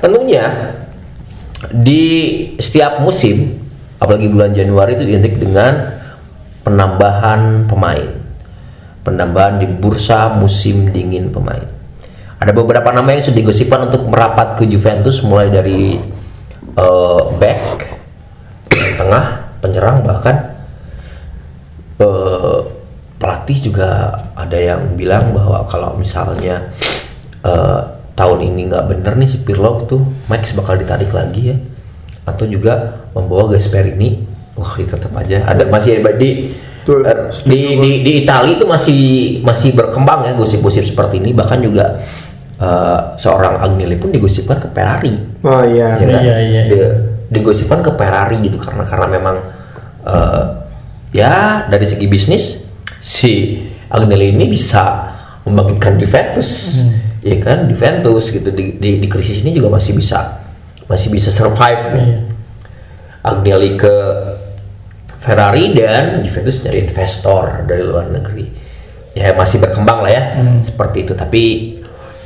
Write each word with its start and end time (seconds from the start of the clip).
Tentunya 0.00 0.74
di 1.68 2.04
setiap 2.56 3.04
musim, 3.04 3.60
apalagi 4.00 4.32
bulan 4.32 4.56
Januari 4.56 4.96
itu 4.96 5.04
identik 5.04 5.36
dengan 5.36 6.00
penambahan 6.64 7.68
pemain, 7.68 8.16
penambahan 9.04 9.60
di 9.60 9.68
bursa 9.68 10.32
musim 10.32 10.88
dingin 10.88 11.28
pemain. 11.28 11.64
Ada 12.40 12.56
beberapa 12.56 12.88
nama 12.88 13.12
yang 13.12 13.20
sudah 13.20 13.38
digosipkan 13.44 13.92
untuk 13.92 14.08
merapat 14.08 14.56
ke 14.56 14.64
Juventus 14.64 15.20
mulai 15.20 15.52
dari 15.52 16.00
eh, 16.72 17.22
back, 17.36 17.60
tengah, 18.96 19.24
penyerang 19.60 20.00
bahkan 20.00 20.56
eh, 22.00 22.60
pelatih 23.20 23.58
juga 23.68 24.16
ada 24.32 24.56
yang 24.56 24.96
bilang 24.96 25.36
bahwa 25.36 25.68
kalau 25.68 25.92
misalnya 26.00 26.72
eh, 27.44 27.99
tahun 28.14 28.38
ini 28.52 28.70
nggak 28.70 28.84
bener 28.90 29.12
nih 29.16 29.28
si 29.30 29.38
Pirlo 29.40 29.84
tuh 29.86 30.02
Max 30.26 30.52
bakal 30.52 30.76
ditarik 30.80 31.10
lagi 31.10 31.54
ya. 31.54 31.56
Atau 32.28 32.46
juga 32.46 33.04
membawa 33.16 33.50
Gasperini 33.50 34.22
wah 34.54 34.76
itu 34.76 34.92
tetap 34.92 35.12
aja. 35.16 35.46
Ada 35.48 35.66
masih 35.66 36.04
ada 36.04 36.12
di 36.14 36.52
Betul. 36.80 37.04
eh, 37.04 37.16
di 37.44 37.60
di, 37.80 37.90
di 38.04 38.12
Italia 38.24 38.56
itu 38.56 38.66
masih 38.68 39.00
masih 39.44 39.72
berkembang 39.76 40.24
ya 40.28 40.32
gosip-gosip 40.36 40.84
seperti 40.84 41.20
ini. 41.20 41.32
Bahkan 41.32 41.58
juga 41.64 42.00
eh, 42.60 43.00
seorang 43.16 43.60
Agnelli 43.64 43.96
pun 43.96 44.12
digosipkan 44.12 44.60
ke 44.60 44.68
Ferrari. 44.70 45.14
Oh 45.44 45.64
iya. 45.64 45.96
ya 45.96 46.06
kan? 46.08 46.20
Iya, 46.24 46.36
iya, 46.44 46.62
Di- 46.68 46.94
digosipkan 47.30 47.80
ke 47.80 47.90
Ferrari 47.96 48.36
gitu. 48.44 48.60
Karena 48.60 48.84
karena 48.84 49.06
memang 49.08 49.36
eh, 50.04 50.44
ya 51.16 51.66
dari 51.66 51.86
segi 51.88 52.06
bisnis 52.06 52.68
si 53.00 53.58
Agnelli 53.90 54.36
ini 54.36 54.46
bisa 54.46 55.10
membangkitkan 55.42 55.96
Juventus 55.96 56.78
ya 57.20 57.36
kan 57.40 57.68
Juventus 57.68 58.32
gitu 58.32 58.48
di, 58.52 58.80
di, 58.80 59.00
di 59.00 59.06
krisis 59.08 59.44
ini 59.44 59.52
juga 59.52 59.72
masih 59.72 59.92
bisa 59.96 60.40
masih 60.88 61.08
bisa 61.12 61.30
survive 61.30 61.82
kan? 61.86 62.00
Iya. 62.00 62.20
Agnelli 63.20 63.76
ke 63.76 63.94
Ferrari 65.20 65.76
dan 65.76 66.24
Juventus 66.24 66.64
nyari 66.64 66.88
investor 66.88 67.68
dari 67.68 67.84
luar 67.84 68.08
negeri. 68.08 68.48
Ya 69.12 69.36
masih 69.36 69.60
berkembang 69.60 70.02
lah 70.06 70.12
ya 70.12 70.22
seperti 70.64 71.04
itu. 71.04 71.12
Tapi 71.12 71.42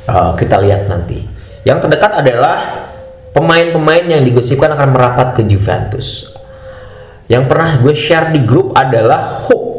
uh, 0.07 0.31
kita 0.39 0.63
lihat 0.63 0.87
nanti. 0.87 1.19
Yang 1.67 1.89
terdekat 1.89 2.23
adalah 2.23 2.87
pemain-pemain 3.35 4.05
yang 4.07 4.23
digosipkan 4.23 4.71
akan 4.71 4.95
merapat 4.95 5.27
ke 5.35 5.41
Juventus. 5.43 6.31
Yang 7.27 7.43
pernah 7.51 7.69
gue 7.81 7.93
share 7.97 8.31
di 8.31 8.39
grup 8.45 8.71
adalah 8.77 9.43
Hook 9.49 9.75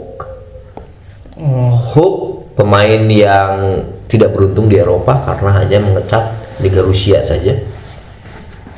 Oh, 1.37 1.69
Hook 1.69 2.17
pemain 2.57 3.05
yang 3.13 3.85
tidak 4.07 4.35
beruntung 4.35 4.71
di 4.71 4.79
Eropa 4.79 5.23
karena 5.27 5.63
hanya 5.63 5.79
mengecap 5.83 6.25
Liga 6.63 6.81
Rusia 6.83 7.23
saja. 7.23 7.55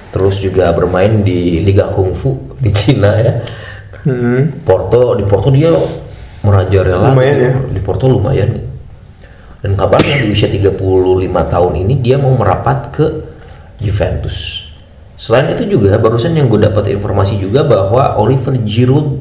Terus 0.08 0.40
juga 0.40 0.72
bermain 0.72 1.20
di 1.20 1.60
Liga 1.60 1.92
Kungfu 1.92 2.56
di 2.64 2.72
Cina 2.72 3.20
ya. 3.20 3.32
Hmm. 4.08 4.64
Porto 4.64 5.14
di 5.18 5.24
Porto 5.28 5.52
dia 5.52 5.68
merajalela 6.40 7.12
Lumayan 7.12 7.36
gitu. 7.36 7.44
ya. 7.44 7.52
Di 7.76 7.80
Porto 7.84 8.04
lumayan. 8.08 8.50
Dan 9.58 9.74
kabarnya 9.74 10.22
di 10.22 10.30
usia 10.30 10.46
35 10.46 10.78
tahun 11.26 11.72
ini 11.82 11.98
dia 11.98 12.16
mau 12.16 12.30
merapat 12.32 12.94
ke 12.94 13.06
Juventus. 13.82 14.68
Selain 15.18 15.50
itu 15.50 15.66
juga 15.66 15.98
barusan 15.98 16.30
yang 16.38 16.46
gue 16.46 16.62
dapat 16.62 16.94
informasi 16.94 17.42
juga 17.42 17.66
bahwa 17.66 18.14
Oliver 18.22 18.54
Giroud 18.62 19.18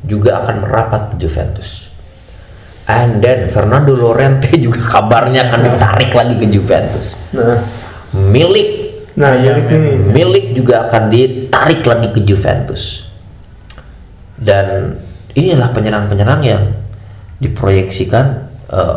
juga 0.00 0.40
akan 0.40 0.64
merapat 0.64 1.12
ke 1.12 1.14
Juventus. 1.20 1.83
And 2.84 3.24
then 3.24 3.48
Fernando 3.48 3.96
Llorente 3.96 4.52
juga 4.64 4.84
kabarnya 4.84 5.48
akan 5.48 5.60
ditarik 5.72 6.10
lagi 6.12 6.34
ke 6.36 6.46
Juventus. 6.52 7.16
Nah, 7.32 7.64
Milik 8.14 8.70
nah 9.14 9.34
milik 9.38 9.66
nih. 9.70 9.98
Milik 10.10 10.46
juga 10.58 10.86
akan 10.86 11.10
ditarik 11.10 11.82
lagi 11.82 12.08
ke 12.14 12.20
Juventus. 12.22 13.06
Dan 14.38 14.98
inilah 15.34 15.70
penyerang-penyerang 15.70 16.42
yang 16.42 16.62
diproyeksikan 17.42 18.26
eh, 18.70 18.96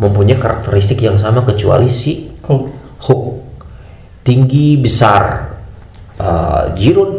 mempunyai 0.00 0.36
karakteristik 0.36 1.00
yang 1.00 1.16
sama 1.16 1.44
kecuali 1.44 1.88
si 1.88 2.32
Hook. 2.44 3.44
Tinggi 4.24 4.80
besar 4.80 5.52
eh, 6.16 6.64
Giroud, 6.76 7.12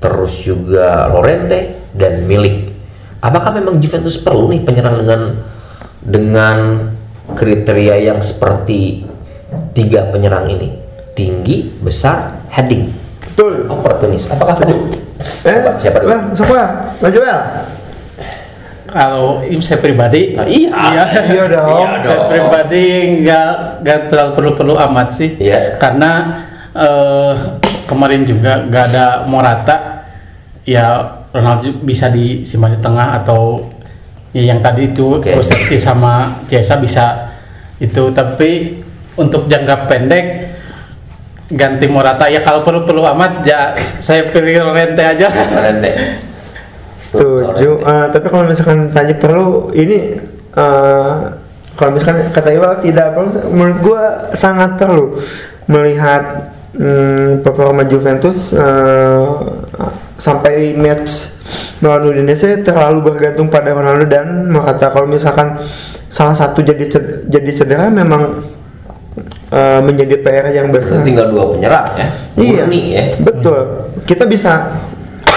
terus 0.00 0.40
juga 0.40 1.08
Lorente 1.12 1.88
dan 1.92 2.24
Milik. 2.24 2.71
Apakah 3.22 3.54
memang 3.54 3.78
Juventus 3.78 4.18
perlu 4.18 4.50
nih 4.50 4.66
penyerang 4.66 4.98
dengan 4.98 5.20
dengan 6.02 6.58
kriteria 7.32 8.02
yang 8.02 8.18
seperti 8.18 9.06
tiga 9.72 10.10
penyerang 10.10 10.50
ini? 10.50 10.74
Tinggi, 11.12 11.70
besar, 11.78 12.42
heading, 12.48 12.90
Betul. 13.22 13.68
oportunis. 13.68 14.26
Apakah 14.26 14.58
perlu? 14.58 14.90
Eh, 15.20 15.54
Siapa- 15.54 15.78
siapa 15.78 15.98
dulu? 16.00 16.08
Bang, 16.10 16.22
siapa? 16.34 16.58
Bang 16.98 17.12
Joel. 17.12 17.40
kalau 18.88 19.40
im 19.40 19.56
saya 19.56 19.80
pribadi, 19.80 20.36
Nah, 20.36 20.44
iya. 20.44 20.68
Iya 21.24 21.44
dong. 21.48 21.80
Iya 21.80 21.88
saya 22.02 22.12
dong. 22.12 22.28
pribadi 22.28 22.84
nggak 23.22 23.50
nggak 23.80 23.98
terlalu 24.08 24.30
perlu-perlu 24.36 24.74
amat 24.84 25.08
sih. 25.14 25.30
Iya. 25.38 25.78
Karena 25.78 26.10
eh, 26.72 27.32
kemarin 27.86 28.26
juga 28.26 28.66
nggak 28.66 28.84
ada 28.90 29.06
Morata, 29.24 29.76
ya 30.64 30.86
Ronaldo 31.32 31.72
bisa 31.82 32.12
disimpan 32.12 32.76
di 32.76 32.80
tengah 32.84 33.18
atau 33.24 33.64
ya 34.36 34.52
yang 34.52 34.60
tadi 34.60 34.92
itu. 34.92 35.18
Kulusevski 35.18 35.80
sama 35.80 36.44
Chiesa 36.46 36.76
bisa 36.76 37.32
itu. 37.80 38.12
Tapi 38.12 38.80
untuk 39.16 39.48
jangka 39.48 39.88
pendek 39.88 40.26
ganti 41.52 41.84
Morata 41.84 42.32
ya 42.32 42.40
kalau 42.40 42.64
perlu-perlu 42.64 43.04
amat 43.12 43.44
ya 43.44 43.76
saya 44.00 44.28
pilih 44.28 44.60
Lorente 44.60 45.02
aja. 45.04 45.28
Lorente. 45.28 45.90
Setuju. 47.00 47.82
Eh, 47.82 48.06
tapi 48.12 48.26
kalau 48.30 48.44
misalkan 48.46 48.88
tanya 48.92 49.16
perlu 49.16 49.72
ini 49.74 50.16
eh, 50.54 51.14
kalau 51.72 51.90
misalkan 51.96 52.28
kata 52.30 52.52
Iwal 52.52 52.84
tidak 52.84 53.16
perlu, 53.16 53.30
menurut 53.48 53.78
gua 53.80 54.02
sangat 54.36 54.76
perlu 54.76 55.16
melihat 55.66 56.51
hmm, 56.76 57.44
performa 57.44 57.84
Juventus 57.88 58.52
eh, 58.52 59.24
sampai 60.16 60.72
match 60.78 61.34
melawan 61.82 62.14
Udinese 62.14 62.62
terlalu 62.62 63.12
bergantung 63.12 63.50
pada 63.50 63.74
Ronaldo 63.74 64.06
dan 64.06 64.48
Morata. 64.48 64.88
Kalau 64.94 65.10
misalkan 65.10 65.60
salah 66.06 66.36
satu 66.36 66.62
jadi 66.62 66.84
ced- 66.86 67.26
jadi 67.26 67.50
cedera 67.52 67.90
memang 67.90 68.46
eh, 69.50 69.80
menjadi 69.82 70.14
PR 70.22 70.46
yang 70.54 70.68
besar. 70.70 71.02
Tinggal 71.02 71.28
dua 71.32 71.44
penyerang 71.56 71.88
ya. 71.98 72.08
Iya, 72.38 72.64
Murni 72.64 72.80
ya. 72.94 73.02
betul. 73.20 73.60
Kita 74.06 74.24
bisa 74.24 74.78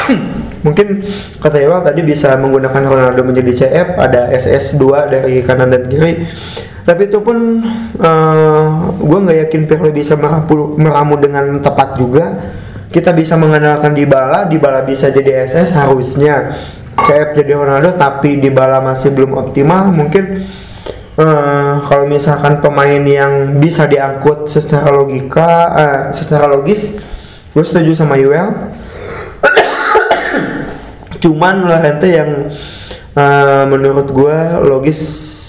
mungkin 0.65 1.01
kata 1.41 1.57
Iwal 1.61 1.81
tadi 1.85 2.01
bisa 2.01 2.37
menggunakan 2.37 2.81
Ronaldo 2.85 3.21
menjadi 3.21 3.51
CF, 3.65 3.87
ada 4.01 4.29
SS2 4.33 4.83
dari 5.11 5.41
kanan 5.41 5.73
dan 5.73 5.89
kiri. 5.89 6.25
Tapi 6.85 7.09
itu 7.09 7.17
pun 7.17 7.65
gue 9.01 9.19
nggak 9.25 9.37
yakin 9.49 9.61
Pirlo 9.65 9.89
bisa 9.89 10.13
meramu, 10.13 11.17
dengan 11.17 11.57
tepat 11.57 11.97
juga. 11.97 12.25
Kita 12.93 13.11
bisa 13.11 13.35
mengandalkan 13.35 13.91
Dybala, 13.97 14.45
Dybala 14.45 14.85
bisa 14.85 15.09
jadi 15.09 15.43
SS 15.49 15.73
harusnya. 15.73 16.53
CF 16.95 17.35
jadi 17.35 17.59
Ronaldo, 17.59 17.91
tapi 17.99 18.39
Dybala 18.39 18.79
masih 18.79 19.11
belum 19.11 19.35
optimal. 19.35 19.91
Mungkin 19.91 20.47
eh, 21.19 21.73
kalau 21.83 22.05
misalkan 22.07 22.63
pemain 22.63 23.03
yang 23.03 23.59
bisa 23.59 23.83
diangkut 23.83 24.47
secara 24.47 24.93
logika, 24.95 25.49
eh, 25.75 25.99
secara 26.15 26.47
logis, 26.47 26.95
gue 27.51 27.63
setuju 27.65 27.91
sama 27.91 28.15
Yuel. 28.15 28.47
Cuman 31.25 31.67
Lorente 31.67 32.07
yang 32.07 32.47
eh, 33.11 33.63
menurut 33.67 34.07
gue 34.07 34.37
logis 34.63 34.99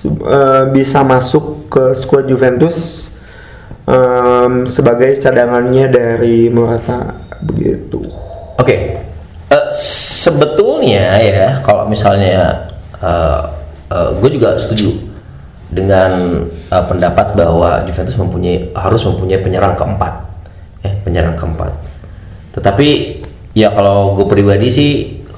eh, 0.04 0.64
bisa 0.74 1.00
masuk 1.06 1.70
ke 1.72 1.96
skuad 1.96 2.28
Juventus 2.28 3.08
em, 3.88 4.66
sebagai 4.68 5.16
cadangannya 5.16 5.86
dari 5.88 6.50
Morata 6.52 7.16
begitu. 7.40 8.04
Oke, 8.56 9.06
Eh, 9.46 9.66
sebetulnya 10.26 11.22
ya 11.22 11.62
kalau 11.62 11.86
misalnya 11.86 12.66
gue 14.18 14.30
juga 14.34 14.58
setuju 14.58 14.90
dengan 15.70 16.42
eh, 16.50 16.84
pendapat 16.90 17.38
bahwa 17.38 17.78
Juventus 17.86 18.18
mempunyai 18.18 18.74
harus 18.74 19.06
mempunyai 19.06 19.38
penyerang 19.38 19.78
keempat, 19.78 20.12
ya 20.82 20.90
penyerang 21.06 21.38
keempat. 21.38 21.70
Tetapi 22.58 22.88
ya 23.54 23.70
kalau 23.70 24.18
gue 24.18 24.26
pribadi 24.26 24.66
sih 24.66 24.90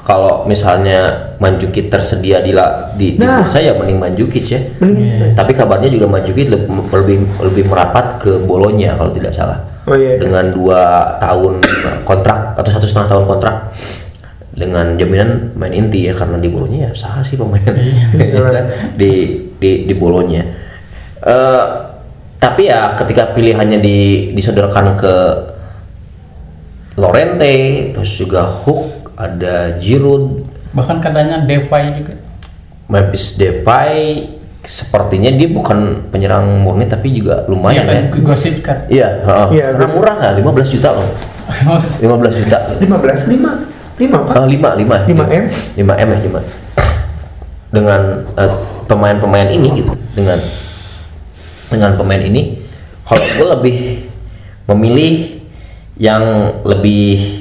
kalau 0.09 0.49
misalnya 0.49 1.28
Manjukic 1.39 1.87
tersedia 1.87 2.43
di 2.43 2.51
la- 2.51 2.91
di, 2.93 3.15
di 3.15 3.23
Nah. 3.23 3.47
bursa 3.47 3.59
ya 3.59 3.71
mending 3.73 3.95
Manjukic 3.97 4.45
ya. 4.45 4.59
Iya. 4.79 5.33
Tapi 5.33 5.55
kabarnya 5.55 5.87
juga 5.87 6.07
Manjukic 6.07 6.51
lebih 6.51 6.67
lebih, 6.91 7.17
lebih 7.41 7.65
merapat 7.67 8.19
ke 8.19 8.43
Bolonya 8.43 8.95
kalau 8.95 9.11
tidak 9.11 9.31
salah 9.31 9.59
Oh 9.87 9.95
iya. 9.95 10.19
dengan 10.19 10.51
dua 10.51 10.81
tahun 11.17 11.63
kontrak 12.03 12.55
atau 12.55 12.71
satu 12.71 12.85
setengah 12.85 13.09
tahun 13.09 13.25
kontrak 13.25 13.57
dengan 14.53 14.99
jaminan 14.99 15.55
main 15.55 15.71
inti 15.73 16.05
ya 16.05 16.13
karena 16.13 16.35
di 16.37 16.51
bolonya 16.51 16.91
ya 16.91 16.93
sah 16.93 17.23
sih 17.23 17.39
pemain 17.39 17.63
Iya. 17.63 18.59
Di 18.99 19.11
di 19.55 19.71
di 19.87 19.95
bolonya 19.95 20.43
Eh, 21.19 21.65
tapi 22.37 22.67
ya 22.67 22.95
ketika 22.95 23.31
pilihannya 23.33 23.79
di 23.79 23.97
disodorkan 24.31 24.95
ke 24.95 25.15
Lorente 26.95 27.55
terus 27.91 28.11
juga 28.13 28.43
Hook 28.45 29.15
ada 29.15 29.79
Giroud 29.79 30.48
bahkan 30.73 31.01
katanya 31.01 31.43
Depay 31.45 31.93
juga 31.97 32.15
Memphis 32.89 33.37
Depay 33.37 34.25
sepertinya 34.65 35.33
dia 35.33 35.49
bukan 35.49 36.11
penyerang 36.13 36.61
murni 36.61 36.85
tapi 36.85 37.15
juga 37.15 37.41
Iya 37.41 37.49
lumayan 37.49 37.85
kan 37.89 37.95
ya 37.95 38.03
gosip 38.21 38.55
kan 38.61 38.79
iya 38.93 39.09
heeh. 39.25 39.47
Iya, 39.55 39.65
karena 39.73 39.87
gosip. 39.87 39.97
murah 39.97 40.17
lah 40.21 40.31
15 40.37 40.75
juta 40.77 40.89
loh 40.93 41.09
15 42.05 42.41
juta 42.45 42.59
15 42.77 42.85
5 42.85 43.99
5 43.99 44.15
Pak. 44.29 44.35
Lima 44.47 44.71
lima 44.77 44.97
5 45.09 45.11
M? 45.11 45.45
lima 45.75 45.95
m 45.97 46.09
ya 46.13 46.19
lima 46.23 46.41
dengan 47.69 48.01
eh, 48.37 48.53
pemain-pemain 48.89 49.49
ini 49.53 49.69
gitu 49.85 49.93
dengan 50.17 50.41
dengan 51.69 51.91
pemain 51.97 52.21
ini 52.21 52.65
kalau 53.05 53.25
gue 53.25 53.47
lebih 53.57 53.77
memilih 54.69 55.13
yang 56.01 56.25
lebih 56.65 57.38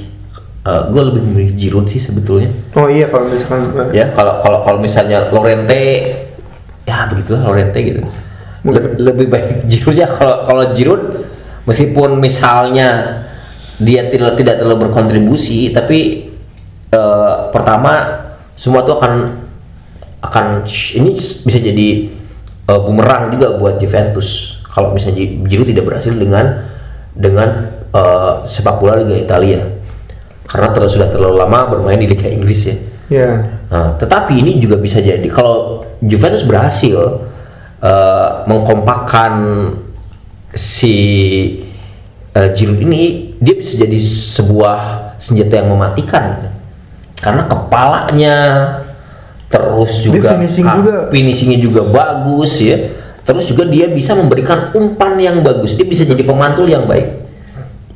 gue 0.67 1.01
lebih 1.13 1.21
memilih 1.23 1.51
Giroud 1.55 1.87
sih 1.87 2.01
sebetulnya. 2.01 2.51
Oh 2.75 2.91
iya 2.91 3.07
kalau 3.07 3.31
misalkan 3.31 3.71
eh, 3.87 4.03
ya 4.03 4.05
kalau 4.11 4.43
kalau 4.43 4.59
kalau 4.67 4.79
misalnya 4.83 5.31
Lorente 5.31 6.11
ya 6.83 7.07
begitulah 7.07 7.47
Lorente 7.47 7.79
gitu. 7.79 8.01
Lebih, 8.67 8.91
lebih 8.99 9.27
baik 9.31 9.47
Giroud 9.71 9.95
ya. 9.95 10.11
Kalau 10.11 10.43
kalau 10.43 10.63
Giroud 10.75 11.23
meskipun 11.63 12.19
misalnya 12.19 13.21
dia 13.79 14.11
tidak 14.11 14.35
tidak 14.35 14.59
terlalu 14.59 14.89
berkontribusi 14.89 15.71
tapi 15.71 16.31
eh, 16.91 17.35
pertama 17.55 18.25
semua 18.57 18.81
itu 18.83 18.91
akan 18.91 19.13
akan 20.25 20.65
ini 20.67 21.09
bisa 21.47 21.59
jadi 21.63 21.87
eh, 22.67 22.79
bumerang 22.83 23.31
juga 23.31 23.55
buat 23.55 23.79
Juventus. 23.79 24.59
Kalau 24.67 24.91
misalnya 24.91 25.23
Giroud 25.47 25.69
tidak 25.71 25.87
berhasil 25.87 26.11
dengan 26.11 26.65
dengan 27.15 27.71
eh, 27.95 28.33
sepak 28.43 28.83
bola 28.83 28.99
Liga 28.99 29.15
Italia 29.15 29.76
karena 30.47 30.71
terus 30.71 30.95
sudah 30.95 31.11
terlalu 31.11 31.35
lama 31.43 31.59
bermain 31.75 31.99
di 31.99 32.07
Liga 32.07 32.27
Inggris 32.31 32.59
ya 32.65 32.75
ya 33.07 33.29
Nah, 33.67 33.99
tetapi 33.99 34.39
ini 34.39 34.63
juga 34.63 34.79
bisa 34.79 35.03
jadi 35.03 35.27
kalau 35.27 35.83
Juventus 35.99 36.47
berhasil 36.47 37.19
eh, 37.83 38.29
mengkompakkan 38.47 39.33
si 40.55 40.95
eh, 42.31 42.49
Giroud 42.55 42.79
ini, 42.79 43.35
dia 43.43 43.55
bisa 43.59 43.75
jadi 43.75 43.99
sebuah 43.99 44.79
senjata 45.19 45.59
yang 45.59 45.75
mematikan 45.75 46.39
gitu. 46.39 46.49
Karena 47.19 47.43
kepalanya 47.49 48.35
terus 49.51 49.99
Dia 49.99 50.15
juga 50.15 50.29
finishing 50.39 50.67
juga. 50.67 50.95
finishingnya 51.11 51.59
juga 51.59 51.81
bagus 51.83 52.63
ya. 52.63 52.77
Terus 53.27 53.51
juga 53.51 53.67
dia 53.67 53.91
bisa 53.91 54.15
memberikan 54.15 54.71
umpan 54.71 55.19
yang 55.19 55.43
bagus. 55.43 55.75
Dia 55.75 55.83
bisa 55.83 56.07
jadi 56.07 56.23
pemantul 56.23 56.71
yang 56.71 56.87
baik. 56.87 57.19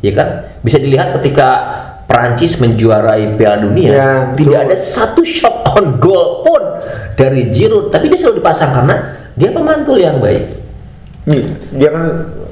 Ya 0.03 0.11
kan? 0.11 0.27
Bisa 0.59 0.83
dilihat 0.83 1.15
ketika 1.15 1.47
Perancis 2.11 2.59
menjuarai 2.59 3.39
Piala 3.39 3.63
Dunia, 3.63 3.87
Ya, 3.89 4.11
tidak 4.35 4.51
betul. 4.51 4.67
ada 4.67 4.75
satu 4.75 5.21
shot 5.23 5.63
on 5.71 5.95
goal 5.95 6.43
pun 6.43 6.59
dari 7.15 7.47
Giroud, 7.49 7.87
tapi 7.87 8.11
dia 8.11 8.19
selalu 8.19 8.43
dipasang 8.43 8.75
karena 8.75 8.95
dia 9.31 9.47
pemantul 9.47 9.95
yang 9.95 10.19
baik. 10.19 10.43
Nih, 11.23 11.47
dia 11.71 11.87
kan 11.87 12.05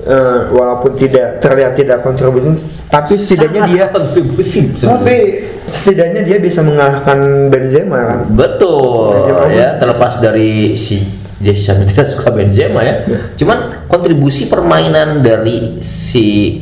eh, 0.08 0.40
walaupun 0.48 0.96
tidak 0.96 1.44
terlihat 1.44 1.74
tidak 1.74 2.00
kontribusi 2.00 2.56
tapi 2.88 3.18
setidaknya 3.18 3.62
Sangat 3.66 3.74
dia 3.74 3.86
kontribusi. 3.92 4.60
tapi 4.80 5.16
setidaknya 5.66 6.22
dia 6.24 6.38
bisa 6.38 6.62
mengalahkan 6.64 7.50
Benzema 7.50 8.00
kan 8.06 8.20
betul 8.32 9.12
Benzema 9.12 9.44
ya 9.50 9.74
pun 9.76 9.80
terlepas 9.82 10.14
dari 10.22 10.78
si 10.80 11.04
Deschamps 11.42 11.84
tidak 11.90 12.08
suka 12.08 12.30
Benzema 12.32 12.80
ya. 12.80 12.96
Cuman 13.36 13.90
kontribusi 13.92 14.48
permainan 14.48 15.20
dari 15.20 15.82
si 15.84 16.56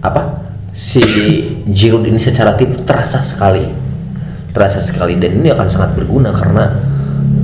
apa 0.00 0.39
si 0.70 1.02
Giroud 1.66 2.06
ini 2.06 2.18
secara 2.18 2.54
tim 2.54 2.72
terasa 2.86 3.20
sekali, 3.20 3.66
terasa 4.54 4.78
sekali 4.82 5.18
dan 5.18 5.42
ini 5.42 5.50
akan 5.50 5.66
sangat 5.66 5.94
berguna 5.98 6.30
karena 6.34 6.70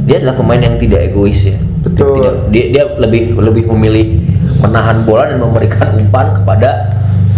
dia 0.07 0.23
adalah 0.23 0.39
pemain 0.39 0.63
yang 0.63 0.79
tidak 0.79 1.11
egois 1.11 1.51
ya. 1.51 1.59
Betul. 1.87 2.19
Tidak, 2.19 2.35
dia, 2.51 2.65
dia 2.75 2.85
lebih 2.99 3.39
lebih 3.39 3.71
memilih 3.71 4.07
menahan 4.59 5.03
bola 5.07 5.31
dan 5.31 5.39
memberikan 5.39 5.95
umpan 5.95 6.35
kepada 6.35 6.71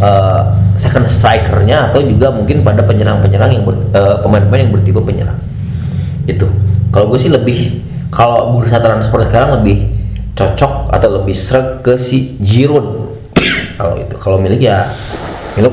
eh, 0.01 0.43
second 0.79 1.05
strikernya 1.11 1.91
atau 1.91 2.01
juga 2.01 2.31
mungkin 2.33 2.63
pada 2.63 2.87
penyerang-penyerang 2.87 3.51
yang 3.51 3.65
ber- 3.67 3.89
eh, 3.93 4.17
pemain-pemain 4.23 4.61
yang 4.69 4.73
bertipe 4.73 5.01
penyerang 5.03 5.37
itu 6.29 6.47
kalau 6.93 7.09
gue 7.13 7.19
sih 7.19 7.33
lebih 7.33 7.83
kalau 8.13 8.53
bursa 8.55 8.81
transfer 8.81 9.21
sekarang 9.25 9.61
lebih 9.61 9.89
cocok 10.37 10.93
atau 10.93 11.09
lebih 11.21 11.35
seret 11.35 11.83
ke 11.83 11.99
si 11.99 12.39
Giroud 12.39 13.17
kalau 13.81 13.99
itu 13.99 14.15
kalau 14.17 14.39
milik 14.39 14.65
ya 14.65 14.93
milik 15.57 15.73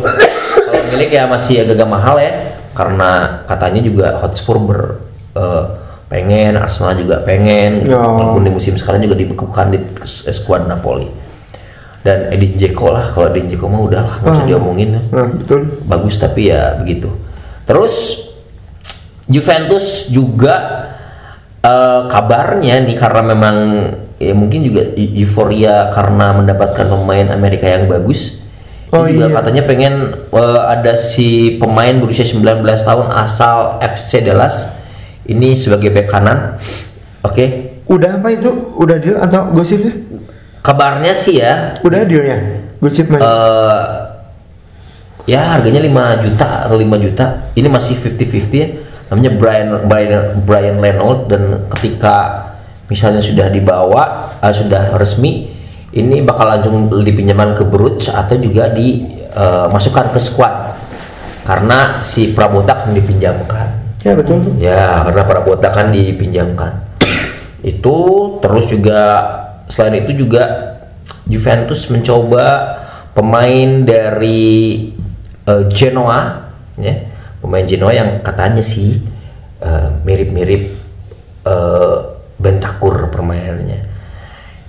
kalau 0.65 0.83
milik 0.89 1.09
ya 1.09 1.23
masih 1.25 1.63
agak-agak 1.63 1.89
mahal 1.89 2.15
ya 2.17 2.31
karena 2.71 3.09
katanya 3.43 3.81
juga 3.81 4.07
Hotspur 4.19 4.57
ber 4.61 4.79
eh, 5.33 5.63
pengen 6.05 6.53
Arsenal 6.55 6.93
juga 6.93 7.19
pengen 7.21 7.81
gitu. 7.81 7.97
Walaupun 7.97 8.45
di 8.45 8.51
musim 8.51 8.77
sekarang 8.77 9.01
juga 9.01 9.15
dibekukan 9.15 9.73
di 9.73 9.79
skuad 10.29 10.69
Napoli 10.69 11.09
dan 12.05 12.29
Edin 12.29 12.53
Dzeko 12.53 12.93
lah 12.93 13.09
kalau 13.09 13.33
Edin 13.33 13.49
Dzeko 13.49 13.65
mah 13.65 13.81
udah 13.81 14.01
lah 14.05 14.15
nggak 14.21 14.31
usah 14.31 14.45
Ah. 14.45 14.47
diomongin 14.47 14.89
ya 14.93 15.01
nah 15.09 15.25
betul 15.27 15.61
bagus 15.83 16.15
tapi 16.15 16.53
ya 16.53 16.77
begitu. 16.77 17.09
Terus 17.65 18.21
Juventus 19.25 20.05
juga 20.07 20.55
eh, 21.59 22.01
kabarnya 22.05 22.85
nih 22.85 22.93
karena 22.93 23.21
memang 23.25 23.55
ya 24.21 24.31
mungkin 24.37 24.61
juga 24.61 24.85
eu- 24.93 25.13
euforia 25.17 25.89
karena 25.89 26.37
mendapatkan 26.37 26.85
pemain 26.85 27.33
Amerika 27.33 27.65
yang 27.65 27.89
bagus. 27.89 28.44
Dia 28.95 29.01
Oh, 29.03 29.05
juga 29.11 29.27
iya. 29.27 29.35
katanya 29.35 29.63
pengen 29.67 29.93
eh, 30.31 30.61
ada 30.63 30.93
si 30.95 31.59
pemain 31.59 31.91
berusia 31.99 32.23
19 32.23 32.63
tahun 32.63 33.07
asal 33.11 33.83
FC 33.83 34.23
Dallas. 34.23 34.71
Ini 35.27 35.51
sebagai 35.57 35.91
bek 35.91 36.07
kanan. 36.07 36.55
Oke. 37.25 37.75
udah 37.85 38.17
apa 38.17 38.33
itu? 38.33 38.49
Udah 38.81 38.97
deal 38.97 39.13
atau 39.21 39.53
gosipnya 39.53 39.93
Kabarnya 40.65 41.13
sih 41.13 41.37
ya. 41.37 41.77
Udah 41.85 42.01
dealnya 42.01 42.65
gosip 42.81 43.09
main? 43.13 43.21
Eh 43.21 43.85
ya 45.25 45.57
harganya 45.57 45.81
5 45.81 46.23
juta 46.25 46.69
atau 46.69 46.77
5 46.77 46.97
juta. 47.01 47.25
Ini 47.53 47.67
masih 47.69 47.97
50-50 47.97 48.57
ya. 48.57 48.67
Namanya 49.09 49.31
Brian 49.37 49.69
Brian 49.85 50.21
Brian 50.45 50.77
Reynolds 50.81 51.29
dan 51.29 51.65
ketika 51.77 52.15
misalnya 52.89 53.21
sudah 53.21 53.49
dibawa 53.49 54.33
eh, 54.41 54.53
sudah 54.53 54.93
resmi 54.97 55.54
ini 55.95 56.19
bakal 56.21 56.51
langsung 56.51 56.91
dipinjaman 56.91 57.55
ke 57.55 57.63
Bruges 57.63 58.11
atau 58.11 58.35
juga 58.35 58.69
dimasukkan 58.75 60.11
ke 60.11 60.19
squad 60.19 60.75
karena 61.47 62.03
si 62.03 62.35
Prabota 62.35 62.75
kan 62.75 62.91
dipinjamkan 62.91 63.85
ya 64.05 64.13
betul 64.13 64.37
Ya, 64.61 65.01
karena 65.01 65.23
para 65.25 65.41
botak 65.41 65.73
kan 65.73 65.89
dipinjamkan. 65.89 66.85
itu 67.65 67.97
terus 68.45 68.69
juga 68.69 69.01
selain 69.65 70.05
itu 70.05 70.13
juga 70.13 70.77
Juventus 71.25 71.89
mencoba 71.89 72.45
pemain 73.17 73.81
dari 73.81 74.93
eh, 75.49 75.63
Genoa, 75.73 76.45
ya, 76.77 76.93
pemain 77.41 77.65
Genoa 77.65 77.89
yang 77.89 78.09
katanya 78.21 78.61
sih 78.61 79.01
eh, 79.65 79.89
mirip-mirip 80.05 80.63
eh, 81.49 81.97
Bentakur 82.37 83.09
permainannya. 83.09 83.84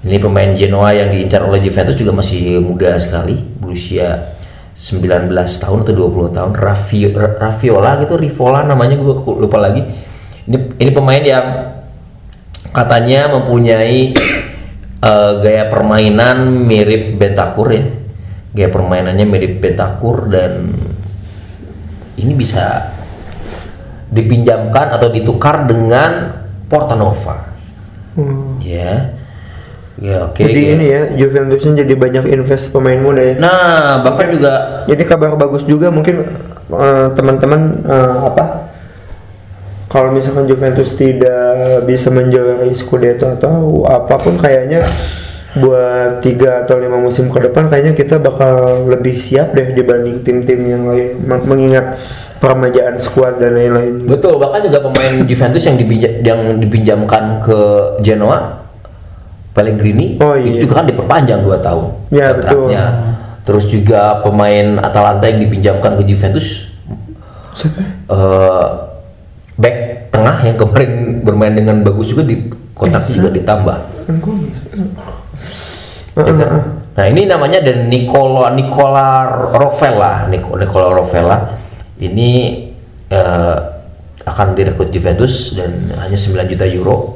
Ini 0.07 0.23
pemain 0.23 0.55
Genoa 0.55 0.95
yang 0.95 1.11
diincar 1.11 1.43
oleh 1.43 1.59
Juventus 1.59 1.99
juga 1.99 2.15
masih 2.15 2.63
muda 2.63 2.95
sekali, 2.95 3.35
berusia 3.59 4.39
19 4.71 5.35
tahun 5.35 5.79
atau 5.83 5.95
20 6.07 6.31
tahun. 6.31 6.53
Rafi, 6.55 7.11
Ra- 7.11 7.35
Raviola 7.43 7.99
gitu, 8.07 8.15
Rivola 8.15 8.63
namanya 8.63 8.95
gue 8.95 9.15
lupa 9.19 9.59
lagi. 9.59 9.83
Ini 10.47 10.79
ini 10.79 10.91
pemain 10.95 11.19
yang 11.19 11.47
katanya 12.71 13.35
mempunyai 13.35 14.15
eh, 15.03 15.33
gaya 15.43 15.65
permainan 15.67 16.55
mirip 16.55 17.19
Bentakur 17.19 17.75
ya. 17.75 17.85
Gaya 18.55 18.71
permainannya 18.71 19.27
mirip 19.27 19.59
Bentakur 19.59 20.31
dan 20.31 20.71
ini 22.15 22.33
bisa 22.33 22.95
dipinjamkan 24.07 24.95
atau 24.95 25.11
ditukar 25.11 25.67
dengan 25.67 26.31
Portanova. 26.71 27.51
Hmm. 28.15 28.63
Ya. 28.63 29.19
Ya, 29.97 30.29
oke. 30.29 30.45
jadi 30.45 30.61
ya. 30.61 30.73
ini 30.77 30.85
ya 30.93 31.03
Juventusnya 31.17 31.73
jadi 31.81 31.95
banyak 31.97 32.25
invest 32.29 32.69
pemain 32.69 33.01
muda 33.01 33.23
ya 33.25 33.35
Nah, 33.41 34.05
bahkan 34.05 34.29
juga 34.29 34.85
Jadi 34.85 35.03
kabar 35.09 35.41
bagus 35.41 35.65
juga 35.65 35.89
mungkin 35.89 36.21
eh, 36.69 37.07
teman-teman 37.17 37.81
eh, 37.81 38.17
apa? 38.29 38.45
Kalau 39.87 40.13
misalkan 40.13 40.45
Juventus 40.45 40.93
tidak 40.99 41.87
bisa 41.89 42.13
menjuarai 42.13 42.69
Scudetto 42.77 43.31
atau 43.33 43.87
apa 43.89 44.19
pun 44.21 44.37
kayaknya 44.37 44.85
buat 45.57 46.21
tiga 46.21 46.69
atau 46.69 46.77
lima 46.77 47.01
musim 47.01 47.33
ke 47.33 47.41
depan 47.41 47.73
kayaknya 47.73 47.97
kita 47.97 48.21
bakal 48.21 48.85
lebih 48.93 49.17
siap 49.17 49.57
deh 49.57 49.73
dibanding 49.73 50.21
tim-tim 50.21 50.61
yang 50.69 50.85
lain 50.85 51.17
Men- 51.25 51.49
mengingat 51.49 51.97
permajaan 52.37 53.01
skuad 53.01 53.41
dan 53.41 53.57
lain-lain. 53.57 54.05
betul, 54.05 54.37
bahkan 54.37 54.61
juga 54.61 54.85
pemain 54.85 55.25
Juventus 55.25 55.65
yang 55.65 55.81
dipinjam 55.81 56.13
yang 56.21 56.41
dipinjamkan 56.61 57.41
ke 57.41 57.59
Genoa. 58.05 58.56
Pellegrini 59.57 60.21
Oh, 60.21 60.37
iya. 60.37 60.53
itu 60.53 60.69
juga 60.69 60.75
kan 60.77 60.87
diperpanjang 60.87 61.41
2 61.41 61.57
tahun 61.59 61.85
Ya, 62.13 62.37
kontraknya. 62.37 62.85
Terus 63.43 63.65
juga 63.67 64.21
pemain 64.21 64.77
Atalanta 64.79 65.25
yang 65.25 65.41
dipinjamkan 65.41 65.97
ke 65.97 66.05
Juventus 66.05 66.69
Siapa? 67.53 67.81
eh 68.07 68.65
back 69.57 69.77
tengah 70.11 70.37
yang 70.43 70.57
kemarin 70.57 70.93
bermain 71.23 71.55
dengan 71.55 71.81
bagus 71.81 72.11
juga 72.11 72.21
di 72.23 72.37
kontrak 72.73 73.09
juga 73.09 73.33
ditambah. 73.33 73.77
Ya 76.15 76.23
kan? 76.25 76.53
Nah 76.93 77.05
ini 77.07 77.25
namanya 77.25 77.61
dan 77.61 77.87
Nicola 77.87 78.49
Nicola 78.51 79.25
Rovella 79.53 80.25
Nico- 80.27 80.57
Nicola 80.57 80.89
Rovella 80.91 81.57
ini 81.97 82.29
eh, 83.07 83.57
akan 84.21 84.47
direkrut 84.53 84.91
Juventus 84.91 85.55
dan 85.55 85.93
hanya 85.95 86.17
9 86.17 86.45
juta 86.47 86.65
euro. 86.67 87.16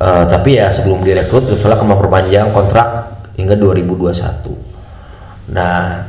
Eh, 0.00 0.24
tapi 0.24 0.56
ya 0.56 0.72
sebelum 0.72 1.04
direkrut 1.04 1.44
Rovella 1.44 1.76
akan 1.76 1.88
memperpanjang 1.92 2.56
kontrak 2.56 3.20
hingga 3.36 3.52
2021. 3.52 5.52
Nah 5.52 6.08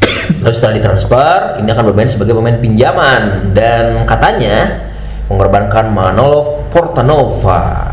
lalu 0.40 0.54
setelah 0.56 0.80
ditransfer 0.80 1.60
ini 1.60 1.68
akan 1.76 1.84
bermain 1.92 2.08
sebagai 2.08 2.32
pemain 2.32 2.56
pinjaman. 2.56 3.52
Dan 3.52 4.08
katanya 4.08 4.88
mengorbankan 5.28 5.92
Manolo 5.92 6.64
Portanova 6.72 7.84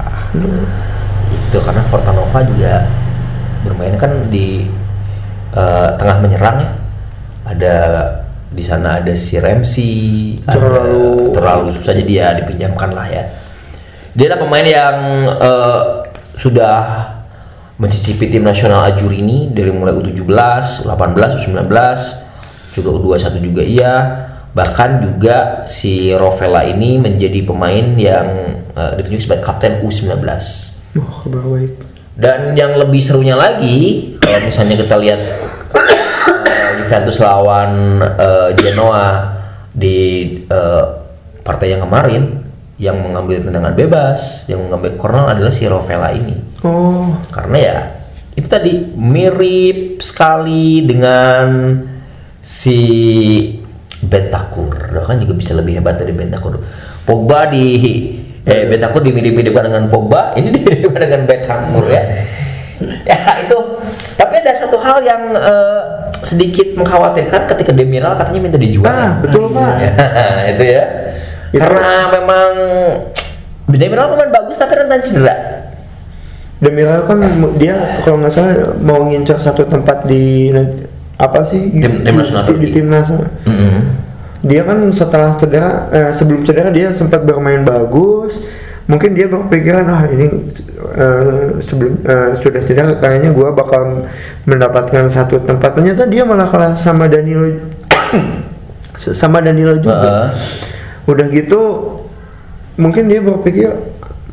itu 1.33 1.57
karena 1.60 1.83
Fortanova 1.91 2.39
juga 2.48 2.88
bermain 3.67 4.00
kan 4.00 4.31
di 4.31 4.72
eh, 5.51 5.88
tengah 6.00 6.17
menyerang 6.24 6.57
ya. 6.63 6.72
Ada 7.43 7.75
di 8.55 8.63
sana 8.63 9.03
ada 9.03 9.12
si 9.19 9.36
Ramsey 9.36 9.91
ada 10.48 10.55
Terlalu- 10.55 11.36
terlalu 11.36 11.75
susah 11.75 11.91
jadi 11.91 12.13
ya 12.24 12.27
dipinjamkan 12.39 12.95
lah 12.95 13.03
ya 13.12 13.43
dia 14.13 14.29
adalah 14.29 14.41
pemain 14.46 14.67
yang 14.67 14.98
eh, 15.41 15.82
sudah 16.38 16.77
mencicipi 17.82 18.29
tim 18.29 18.46
nasional 18.46 18.86
Ajurini 18.86 19.50
dari 19.50 19.74
mulai 19.74 19.98
U17, 19.98 20.86
U18, 20.86 21.29
U19, 21.41 21.65
juga 22.74 22.89
U21 22.93 23.41
juga 23.41 23.63
iya. 23.65 23.93
Bahkan 24.53 24.89
juga 25.01 25.65
si 25.65 26.13
Rovella 26.13 26.62
ini 26.62 27.01
menjadi 27.01 27.41
pemain 27.41 27.98
yang 27.98 28.27
eh, 28.77 28.91
ditunjuk 29.01 29.25
sebagai 29.25 29.43
kapten 29.50 29.82
U19. 29.82 30.13
Oh, 31.01 31.25
kabar 31.25 31.43
baik. 31.58 31.74
Dan 32.13 32.53
yang 32.53 32.77
lebih 32.77 33.01
serunya 33.01 33.34
lagi, 33.34 34.13
kalau 34.22 34.46
misalnya 34.46 34.77
kita 34.77 34.96
lihat 35.01 35.22
eh, 35.74 36.70
Juventus 36.86 37.17
lawan 37.17 37.98
eh, 38.05 38.50
Genoa 38.53 39.34
di 39.74 39.98
eh, 40.46 40.84
partai 41.41 41.74
yang 41.74 41.82
kemarin, 41.82 42.43
yang 42.82 42.98
mengambil 43.00 43.38
tendangan 43.38 43.74
bebas, 43.77 44.50
yang 44.50 44.65
mengambil 44.65 44.98
corner 44.98 45.25
adalah 45.30 45.53
si 45.53 45.70
Rovella 45.70 46.10
ini. 46.10 46.34
Oh, 46.65 47.13
Karena 47.30 47.58
ya 47.60 47.77
itu 48.34 48.48
tadi 48.50 48.74
mirip 48.98 50.01
sekali 50.01 50.82
dengan 50.82 51.77
si 52.42 52.80
Bentakur. 54.03 54.89
Kan 55.06 55.22
juga 55.22 55.34
bisa 55.38 55.53
lebih 55.53 55.80
hebat 55.80 56.01
dari 56.01 56.12
Bentakur. 56.12 56.60
Pogba 57.06 57.51
di 57.53 57.65
eh 58.44 58.68
Bentakur 58.68 59.06
dimirip-miripkan 59.06 59.70
dengan 59.70 59.84
Pogba, 59.88 60.32
ini 60.39 60.50
dimiripkan 60.50 61.01
dengan 61.01 61.22
Bentakur 61.30 61.86
ya. 61.88 62.03
Ya 62.84 63.39
itu. 63.39 63.56
Tapi 64.20 64.44
ada 64.44 64.51
satu 64.51 64.75
hal 64.75 65.00
yang 65.08 65.32
eh, 65.32 65.82
sedikit 66.20 66.75
mengkhawatirkan 66.75 67.48
ketika 67.56 67.72
Demiral 67.72 68.20
katanya 68.20 68.42
minta 68.44 68.60
dijual. 68.60 68.92
Ah, 68.92 69.24
betul, 69.24 69.48
Pak. 69.56 69.74
Ya, 69.80 69.94
itu 70.51 70.63
ya. 70.68 70.84
Itu. 71.53 71.62
Karena 71.62 72.10
memang 72.10 72.50
Demiral 73.63 74.12
pemain 74.12 74.31
bagus 74.33 74.60
tapi 74.60 74.75
rentan 74.75 75.00
cedera. 75.01 75.36
Demiral 76.60 77.07
kan 77.07 77.19
dia 77.55 78.00
kalau 78.03 78.19
nggak 78.19 78.33
salah 78.33 78.75
mau 78.77 79.07
ngincar 79.07 79.39
satu 79.39 79.63
tempat 79.65 80.03
di 80.03 80.51
apa 81.15 81.39
sih 81.43 81.72
Tim- 81.72 82.03
tim 82.03 82.15
nasional 82.17 82.43
di, 82.43 82.51
di 82.51 82.67
Turki. 82.67 82.74
timnas. 82.75 83.07
Mm-mm. 83.48 83.79
Dia 84.43 84.67
kan 84.67 84.83
setelah 84.91 85.39
cedera, 85.39 85.88
eh, 85.89 86.12
sebelum 86.12 86.43
cedera 86.43 86.67
dia 86.69 86.91
sempat 86.91 87.24
bermain 87.24 87.63
bagus. 87.63 88.36
Mungkin 88.83 89.15
dia 89.15 89.31
berpikiran 89.31 89.88
ah 89.88 90.03
ini 90.12 90.27
eh, 90.91 91.55
sebelum 91.63 92.03
eh, 92.03 92.36
sudah 92.36 92.62
cedera 92.62 93.00
kayaknya 93.00 93.31
gua 93.31 93.55
bakal 93.55 94.03
mendapatkan 94.43 95.07
satu 95.07 95.39
tempat. 95.39 95.72
Ternyata 95.72 96.03
dia 96.03 96.27
malah 96.27 96.51
kalah 96.51 96.75
sama 96.75 97.07
Danilo 97.07 97.48
sama 99.00 99.39
Danilo 99.39 99.79
juga. 99.79 99.95
Heeh. 100.03 100.27
Udah 101.10 101.27
gitu 101.29 101.62
mungkin 102.79 103.05
dia 103.12 103.22
berpikir 103.22 103.69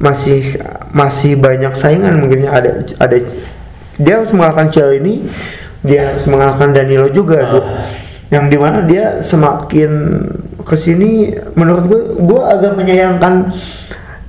masih 0.00 0.56
masih 0.96 1.36
banyak 1.36 1.76
saingan 1.76 2.16
mungkin 2.24 2.48
ya. 2.48 2.56
ada 2.56 2.80
ada 2.96 3.16
dia 4.00 4.16
harus 4.16 4.32
mengalahkan 4.32 4.72
Ciel 4.72 4.96
ini 4.96 5.28
dia 5.84 6.08
harus 6.08 6.24
mengalahkan 6.24 6.72
Danilo 6.72 7.12
juga 7.12 7.44
tuh 7.52 7.64
yang 8.32 8.48
di 8.48 8.56
mana 8.56 8.80
dia 8.88 9.20
semakin 9.20 9.92
ke 10.64 10.72
sini 10.72 11.36
menurut 11.52 11.84
gue 11.84 12.02
gue 12.16 12.40
agak 12.48 12.80
menyayangkan 12.80 13.52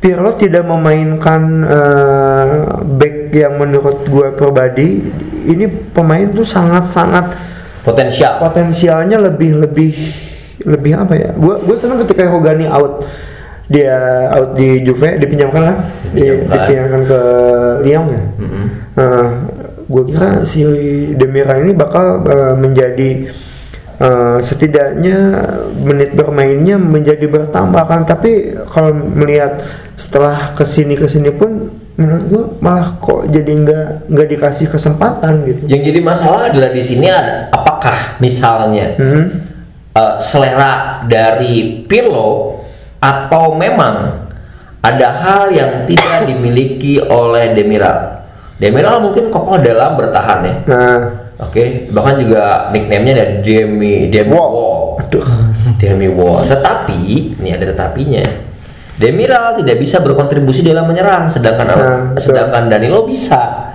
Pirlo 0.02 0.34
tidak 0.34 0.66
memainkan 0.66 1.62
eh, 1.62 2.50
back 2.98 3.30
yang 3.38 3.62
menurut 3.62 4.02
gue 4.10 4.34
pribadi. 4.34 4.98
Ini 5.46 5.94
pemain 5.94 6.26
tuh 6.26 6.42
sangat 6.42 6.90
sangat 6.90 7.38
potensial. 7.86 8.42
potensialnya 8.42 9.22
lebih 9.22 9.62
lebih 9.62 9.94
lebih 10.64 10.94
apa 10.96 11.14
ya? 11.14 11.30
Gue 11.34 11.60
gue 11.60 11.76
senang 11.76 12.00
ketika 12.00 12.28
Hogani 12.28 12.66
out 12.66 13.06
dia 13.66 13.96
out 14.30 14.54
di 14.54 14.82
Juve 14.82 15.16
dipinjamkan 15.16 15.62
lah 15.64 15.78
di- 16.06 16.20
Dipinjamkan. 16.20 16.52
dipinjamkan 16.52 17.02
ke 17.06 17.20
Lyon 17.82 18.06
ya. 18.08 18.22
Mm-mm. 18.38 18.66
gue 19.88 20.04
kira 20.06 20.30
si 20.44 20.64
Demira 21.14 21.56
ini 21.58 21.72
bakal 21.72 22.20
eh, 22.22 22.54
menjadi 22.54 23.10
eh, 23.98 24.38
setidaknya 24.40 25.18
menit 25.78 26.12
bermainnya 26.12 26.76
menjadi 26.76 27.24
bertambah 27.26 27.84
kan 27.86 28.04
tapi 28.04 28.56
kalau 28.66 28.92
melihat 28.94 29.60
setelah 29.94 30.52
ke 30.52 30.64
sini 30.64 30.96
ke 30.96 31.06
sini 31.06 31.28
pun 31.30 31.68
menurut 31.94 32.24
gue 32.26 32.44
malah 32.60 32.98
kok 32.98 33.28
jadi 33.28 33.52
nggak 33.54 33.86
nggak 34.10 34.28
dikasih 34.30 34.68
kesempatan 34.68 35.44
gitu. 35.46 35.62
yang 35.68 35.82
jadi 35.82 36.00
masalah 36.02 36.50
adalah 36.50 36.72
di 36.72 36.82
sini 36.82 37.06
ada 37.06 37.52
apakah 37.52 38.16
misalnya 38.18 38.96
Hmm. 38.96 39.28
Eh, 39.96 40.16
selera 40.20 41.04
dari 41.06 41.86
Pirlo 41.88 42.62
atau 43.02 43.58
memang 43.58 44.28
ada 44.82 45.08
hal 45.22 45.44
yang 45.54 45.72
tidak 45.86 46.24
dimiliki 46.30 47.02
oleh 47.02 47.54
Demiral. 47.54 48.22
Demiral 48.62 49.02
mungkin 49.02 49.34
kokoh 49.34 49.58
dalam 49.58 49.98
bertahan 49.98 50.40
ya. 50.46 50.56
Nah, 50.70 51.00
Oke, 51.42 51.90
bahkan 51.90 52.22
juga 52.22 52.70
nickname-nya 52.70 53.14
ada 53.18 53.28
Demi 53.42 54.14
Demi 54.14 54.30
Wall. 54.30 54.50
Wall. 54.54 55.02
Aduh. 55.02 55.26
Demi 55.82 56.06
Wall. 56.06 56.46
Tetapi, 56.46 57.00
ini 57.42 57.50
ada 57.50 57.66
tetapinya. 57.66 58.22
Demiral 59.02 59.58
tidak 59.58 59.82
bisa 59.82 59.98
berkontribusi 60.06 60.62
dalam 60.62 60.86
menyerang, 60.86 61.26
sedangkan 61.34 61.66
Nah, 61.66 62.00
sedangkan 62.22 62.70
Danilo 62.70 63.10
bisa. 63.10 63.74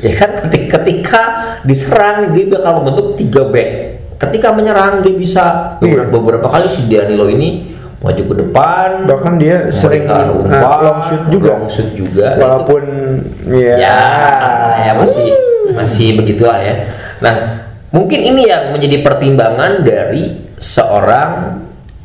Ya 0.00 0.16
kan 0.16 0.32
ketika, 0.48 0.80
ketika 0.80 1.22
diserang 1.68 2.32
dia 2.32 2.48
bakal 2.48 2.80
membentuk 2.80 3.20
tiga 3.20 3.44
back. 3.52 4.00
Ketika 4.24 4.48
menyerang 4.56 5.04
dia 5.04 5.14
bisa 5.14 5.44
Iya. 5.84 6.08
beberapa, 6.08 6.48
kali 6.48 6.66
si 6.72 6.88
Danilo 6.88 7.28
ini 7.28 7.74
maju 8.04 8.22
ke 8.28 8.34
depan, 8.44 8.88
bahkan 9.08 9.40
dia 9.40 9.72
sering 9.72 10.04
memberikan 10.04 10.28
uh, 10.28 10.40
umpan, 10.44 10.78
long 10.84 11.00
shoot 11.00 11.22
juga. 11.32 11.48
long 11.56 11.66
shoot 11.72 11.90
juga. 11.96 12.26
Walaupun 12.36 12.82
ya, 13.48 13.74
ya 13.80 14.00
ya 14.84 14.92
masih 14.92 15.28
masih 15.72 16.08
begitulah 16.20 16.60
ya. 16.60 16.74
Nah 17.24 17.34
mungkin 17.88 18.20
ini 18.20 18.44
yang 18.44 18.76
menjadi 18.76 19.00
pertimbangan 19.00 19.80
dari 19.80 20.52
seorang 20.60 21.64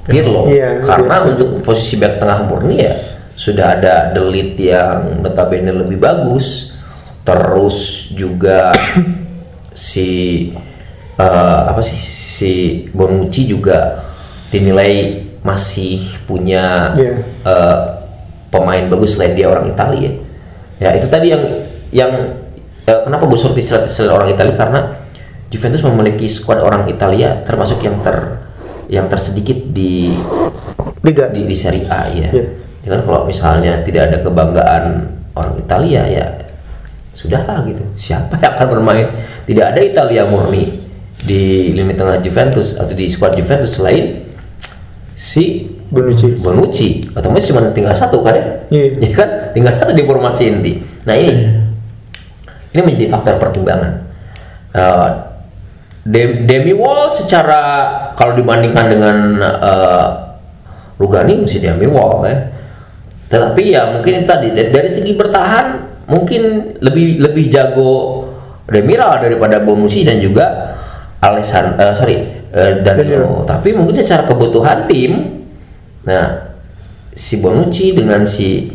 Pirlo. 0.10 0.50
Iya, 0.50 0.82
karena 0.82 1.22
iya. 1.22 1.26
untuk 1.36 1.62
posisi 1.62 1.94
back 2.02 2.18
tengah 2.18 2.50
murni 2.50 2.82
ya 2.82 2.98
sudah 3.38 3.78
ada 3.78 4.10
Delit 4.10 4.58
yang 4.58 5.22
notabene 5.22 5.70
lebih 5.70 6.02
bagus. 6.02 6.74
Terus 7.22 8.10
juga 8.16 8.74
si 9.76 10.50
eh, 11.20 11.60
apa 11.68 11.82
sih 11.84 12.00
si 12.00 12.54
Bonucci 12.96 13.44
juga 13.46 14.08
dinilai 14.50 15.28
masih 15.44 16.20
punya 16.26 16.96
Iya. 16.96 17.14
eh, 17.46 17.78
pemain 18.50 18.84
bagus 18.90 19.16
selain 19.20 19.36
dia 19.38 19.52
orang 19.52 19.68
Italia 19.70 20.10
ya. 20.10 20.12
Ya 20.80 20.90
itu 20.96 21.12
tadi 21.12 21.36
yang 21.36 21.44
yang 21.92 22.12
eh, 22.88 23.00
kenapa 23.04 23.28
gue 23.28 23.40
sorti 23.40 23.60
istilah 23.62 24.16
orang 24.16 24.32
Italia 24.32 24.56
karena 24.56 24.82
Juventus 25.52 25.82
memiliki 25.84 26.30
skuad 26.30 26.62
orang 26.64 26.88
Italia 26.88 27.42
termasuk 27.44 27.82
yang 27.84 28.00
ter 28.00 28.48
yang 28.90 29.06
tersedikit 29.06 29.70
di 29.70 30.14
liga 31.06 31.30
di, 31.30 31.46
di 31.46 31.56
Serie 31.58 31.86
A 31.92 32.08
ya. 32.10 32.32
Iya. 32.32 32.46
Ya 32.80 32.88
kan 32.96 33.02
kalau 33.04 33.28
misalnya 33.28 33.84
tidak 33.84 34.08
ada 34.10 34.18
kebanggaan 34.24 34.84
orang 35.36 35.54
Italia 35.60 36.02
ya 36.08 36.26
sudahlah 37.12 37.68
gitu. 37.68 37.84
Siapa 38.00 38.40
yang 38.40 38.56
akan 38.56 38.68
bermain? 38.80 39.08
Tidak 39.44 39.66
ada 39.76 39.82
Italia 39.84 40.24
murni 40.24 40.79
di 41.20 41.76
lini 41.76 41.94
tengah 41.96 42.24
Juventus 42.24 42.76
atau 42.80 42.96
di 42.96 43.06
skuad 43.08 43.36
Juventus 43.36 43.76
selain 43.76 44.24
si 45.18 45.68
Bonucci. 45.90 46.38
Bonucci. 46.40 47.12
Otomatis 47.18 47.50
cuma 47.50 47.66
tinggal 47.74 47.92
satu 47.98 48.22
kan 48.22 48.38
ya? 48.38 48.46
Iya. 48.70 48.86
ya 49.04 49.10
kan? 49.18 49.30
Tinggal 49.58 49.74
satu 49.74 49.92
di 49.92 50.06
formasi 50.06 50.48
inti. 50.48 50.80
Nah 51.04 51.16
ini. 51.18 51.34
Ini 52.70 52.80
menjadi 52.86 53.10
faktor 53.10 53.42
pertimbangan. 53.42 54.06
Dem- 56.06 56.46
Demi 56.46 56.72
Wall 56.78 57.10
secara 57.18 57.62
kalau 58.14 58.38
dibandingkan 58.38 58.86
dengan 58.88 59.18
eh, 59.42 60.08
Rugani 61.02 61.44
mesti 61.44 61.58
Demi 61.58 61.90
Wall 61.90 62.30
ya. 62.30 62.38
Tetapi 63.30 63.64
ya 63.74 63.82
mungkin 63.98 64.22
itu 64.22 64.26
tadi 64.30 64.54
da- 64.54 64.70
dari 64.70 64.90
segi 64.90 65.18
bertahan 65.18 65.90
mungkin 66.10 66.74
lebih 66.82 67.22
lebih 67.22 67.46
jago 67.50 68.26
Demiral 68.70 69.26
daripada 69.26 69.58
Bonucci 69.66 70.06
dan 70.06 70.22
juga 70.22 70.69
Alesan 71.20 71.76
eh, 71.76 71.94
sorry 71.96 72.16
eh, 72.56 72.80
Danilo 72.80 73.44
tapi 73.44 73.76
mungkin 73.76 74.00
secara 74.00 74.24
kebutuhan 74.24 74.88
tim 74.88 75.44
nah 76.08 76.56
si 77.12 77.44
Bonucci 77.44 77.92
dengan 77.92 78.24
si 78.24 78.72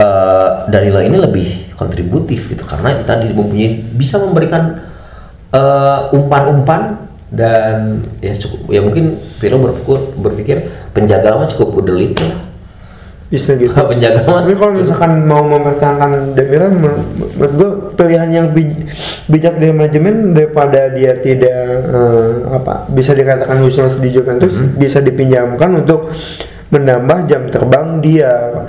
eh, 0.00 0.48
Danilo 0.72 1.00
ini 1.04 1.16
lebih 1.20 1.48
kontributif 1.76 2.48
gitu. 2.48 2.64
Karena 2.64 2.96
itu 2.96 3.04
tadi 3.04 3.28
mempunyai 3.30 3.84
bisa 3.94 4.16
memberikan 4.18 4.96
umpan-umpan 6.12 7.08
dan 7.32 8.04
ya 8.20 8.36
cukup 8.36 8.68
ya 8.68 8.84
mungkin 8.84 9.16
Viro 9.40 9.56
berpikir, 9.56 9.98
berpikir 10.20 10.56
penjaga 10.92 11.32
mah 11.32 11.48
cukup 11.48 11.80
udelit 11.80 12.12
ya 12.12 12.28
Bisa 13.26 13.58
gitu. 13.58 13.74
penjaga 13.74 14.22
Tapi 14.22 14.54
kalau 14.54 14.78
misalkan 14.78 15.26
mau 15.26 15.42
mempertahankan 15.42 16.30
Demiral, 16.38 16.70
men- 16.70 17.02
menurut 17.34 17.52
gue 17.58 17.70
pilihan 17.98 18.30
yang 18.30 18.46
bij- 18.54 18.86
bijak 19.26 19.58
dari 19.58 19.74
manajemen 19.74 20.30
daripada 20.30 20.94
dia 20.94 21.18
tidak 21.18 21.58
eh, 21.90 22.30
apa 22.54 22.86
bisa 22.86 23.18
dikatakan 23.18 23.58
useless 23.66 23.98
di 23.98 24.14
Juventus 24.14 24.54
bisa 24.78 25.02
dipinjamkan 25.02 25.82
untuk 25.82 26.14
menambah 26.70 27.26
jam 27.26 27.50
terbang 27.50 27.98
dia. 27.98 28.62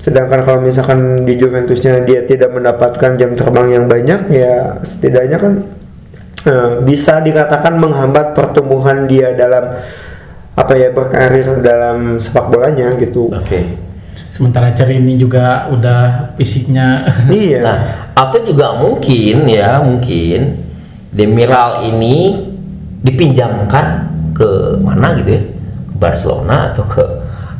Sedangkan 0.00 0.40
kalau 0.40 0.64
misalkan 0.64 1.28
di 1.28 1.36
Juventusnya 1.36 2.00
dia 2.02 2.24
tidak 2.24 2.48
mendapatkan 2.48 3.14
jam 3.20 3.36
terbang 3.36 3.76
yang 3.76 3.84
banyak, 3.92 4.20
ya 4.32 4.80
setidaknya 4.82 5.36
kan 5.36 5.52
eh, 6.48 6.80
bisa 6.80 7.20
dikatakan 7.20 7.76
menghambat 7.76 8.32
pertumbuhan 8.32 9.04
dia 9.04 9.36
dalam 9.36 9.84
apa 10.52 10.72
ya 10.76 10.92
berkarir 10.92 11.64
dalam 11.64 12.20
sepak 12.20 12.52
bolanya 12.52 12.92
gitu. 13.00 13.32
oke 13.32 13.81
Sementara 14.32 14.72
Cerini 14.72 15.20
juga 15.20 15.68
udah 15.68 16.32
fisiknya 16.40 16.96
Iya. 17.28 17.60
Nah, 17.60 17.78
atau 18.16 18.40
juga 18.40 18.72
mungkin 18.80 19.44
ya, 19.44 19.76
mungkin 19.84 20.56
Demiral 21.12 21.84
ini 21.84 22.48
dipinjamkan 23.04 24.08
ke 24.32 24.80
mana 24.80 25.12
gitu 25.20 25.36
ya? 25.36 25.42
Ke 25.92 25.94
Barcelona 26.00 26.72
atau 26.72 26.88
ke 26.88 27.04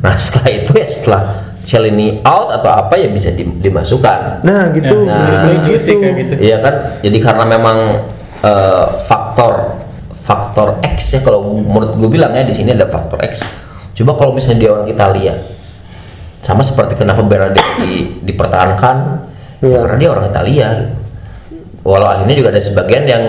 Nah, 0.02 0.16
setelah 0.18 0.48
itu 0.50 0.72
ya 0.74 0.86
setelah 0.88 1.22
Celini 1.62 2.18
out 2.26 2.50
atau 2.50 2.74
apa 2.74 2.98
ya 2.98 3.06
bisa 3.06 3.30
di- 3.30 3.46
dimasukkan. 3.62 4.42
Nah 4.42 4.74
gitu, 4.74 5.06
Ya, 5.06 5.14
nah, 5.14 5.46
setuju 5.46 5.72
sih 5.78 5.94
kayak 5.94 6.14
gitu. 6.18 6.34
Iya 6.42 6.56
kan? 6.58 6.74
Jadi 6.98 7.18
karena 7.22 7.44
memang 7.46 7.78
eh, 8.42 8.84
faktor 9.06 9.78
faktor 10.26 10.82
X 10.82 11.14
ya 11.14 11.20
kalau 11.22 11.54
menurut 11.54 11.94
gue 11.94 12.10
bilang 12.10 12.34
ya 12.34 12.42
di 12.42 12.50
sini 12.50 12.74
ada 12.74 12.90
faktor 12.90 13.22
X. 13.22 13.46
Coba 13.94 14.18
kalau 14.18 14.34
misalnya 14.34 14.58
dia 14.58 14.70
orang 14.74 14.88
Italia, 14.90 15.34
sama 16.42 16.66
seperti 16.66 16.98
kenapa 16.98 17.22
Berardi 17.22 17.62
di, 17.78 17.92
dipertahankan, 18.26 18.96
Iya. 19.62 19.78
karena 19.86 19.96
dia 19.96 20.10
orang 20.10 20.26
Italia. 20.26 20.68
Gitu. 20.74 20.94
Walau 21.86 22.08
akhirnya 22.10 22.34
juga 22.34 22.48
ada 22.50 22.62
sebagian 22.62 23.04
yang 23.06 23.24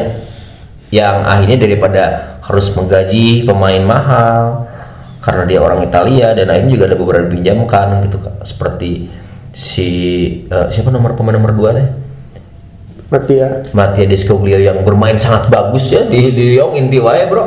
yang 0.93 1.25
akhirnya 1.25 1.57
daripada 1.57 2.03
harus 2.45 2.69
menggaji 2.77 3.49
pemain 3.49 3.81
mahal 3.81 4.69
karena 5.25 5.43
dia 5.49 5.59
orang 5.63 5.81
Italia 5.81 6.37
dan 6.37 6.53
akhirnya 6.53 6.71
juga 6.77 6.85
ada 6.91 6.97
beberapa 6.99 7.25
pinjamkan 7.33 8.03
gitu 8.05 8.17
seperti 8.45 9.09
si 9.55 9.89
eh, 10.45 10.67
siapa 10.69 10.93
nomor 10.93 11.17
pemain 11.17 11.33
nomor 11.33 11.55
dua 11.55 11.69
teh 11.73 11.87
Mattia. 13.09 13.61
Mattia 13.73 14.05
Descoglio 14.05 14.57
yang 14.61 14.85
bermain 14.85 15.17
sangat 15.17 15.49
bagus 15.49 15.89
ya 15.89 16.05
di, 16.05 16.29
di 16.29 16.57
Lyon 16.57 16.77
inti 16.77 17.01
wae 17.01 17.25
bro 17.25 17.45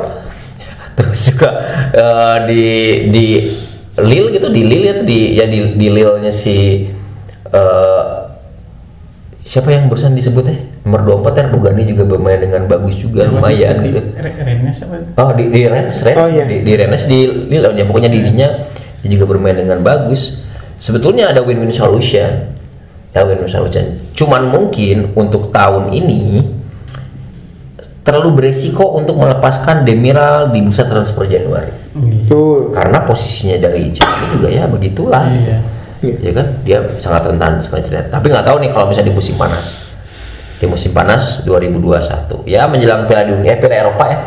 terus 0.98 1.30
juga 1.30 1.50
eh, 1.94 2.36
di 2.50 2.64
di 3.14 3.26
Lille 3.96 4.28
gitu 4.36 4.48
di 4.52 4.62
Lille 4.64 4.88
itu 4.92 5.02
di 5.08 5.18
ya 5.40 5.48
di 5.48 5.72
di 5.72 5.86
Lille 5.88 6.20
nya 6.20 6.32
si 6.32 6.84
eh, 7.48 8.14
siapa 9.46 9.72
yang 9.72 9.88
barusan 9.88 10.12
disebutnya 10.12 10.58
nomor 10.84 11.22
24 11.24 11.38
ya 11.38 11.44
Rugani 11.50 11.82
juga 11.86 12.02
bermain 12.04 12.38
dengan 12.38 12.66
bagus 12.68 12.98
juga 12.98 13.24
lumayan 13.26 13.78
gitu 13.82 14.00
Re- 14.18 14.36
Rennes 14.42 14.76
apa? 14.84 14.96
Oh 15.16 15.30
di 15.32 15.44
di 15.50 15.60
Rennes, 15.66 15.96
Rennes. 16.02 16.18
Oh, 16.20 16.28
iya. 16.28 16.44
di, 16.44 16.56
di 16.62 16.72
Rennes 16.76 17.02
di 17.08 17.18
Lille 17.48 17.72
ya 17.72 17.84
pokoknya 17.86 18.10
di 18.10 18.20
dinya 18.22 18.48
dia 19.02 19.08
juga 19.12 19.24
bermain 19.28 19.54
dengan 19.54 19.78
bagus. 19.86 20.42
Sebetulnya 20.82 21.30
ada 21.30 21.40
win-win 21.46 21.70
solution. 21.70 22.52
Ya 23.14 23.22
win-win 23.24 23.48
solution. 23.48 24.02
Cuman 24.18 24.50
mungkin 24.50 25.14
untuk 25.14 25.54
tahun 25.54 25.94
ini 25.94 26.42
terlalu 28.06 28.38
beresiko 28.38 28.94
untuk 28.94 29.18
melepaskan 29.18 29.82
Demiral 29.82 30.54
di 30.54 30.62
bursa 30.62 30.86
transfer 30.86 31.26
Januari. 31.26 31.74
Tuh. 32.30 32.70
Karena 32.70 33.02
posisinya 33.02 33.58
dari 33.58 33.90
Chelsea 33.90 34.30
juga 34.30 34.46
ya 34.46 34.70
begitulah. 34.70 35.26
Iya. 35.26 35.58
Ya 36.06 36.30
kan 36.30 36.46
dia 36.62 36.78
sangat 37.02 37.26
rentan 37.26 37.58
sekali 37.58 37.82
cerita. 37.82 38.06
Tapi 38.06 38.30
nggak 38.30 38.46
tahu 38.46 38.62
nih 38.62 38.70
kalau 38.70 38.86
misalnya 38.86 39.10
di 39.10 39.16
musim 39.18 39.34
panas. 39.34 39.82
Di 40.56 40.64
musim 40.64 40.94
panas 40.94 41.42
2021 41.44 42.46
ya 42.46 42.64
menjelang 42.64 43.04
Piala 43.04 43.28
Dunia, 43.28 43.52
eh, 43.52 43.58
Piala 43.58 43.76
Eropa 43.76 44.04
ya. 44.06 44.18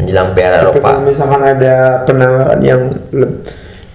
Menjelang 0.00 0.32
Piala 0.32 0.56
Tapi 0.56 0.64
Eropa. 0.64 0.88
kalau 0.88 1.02
misalkan 1.04 1.40
ada 1.44 1.74
penawaran 2.08 2.60
yang 2.64 2.82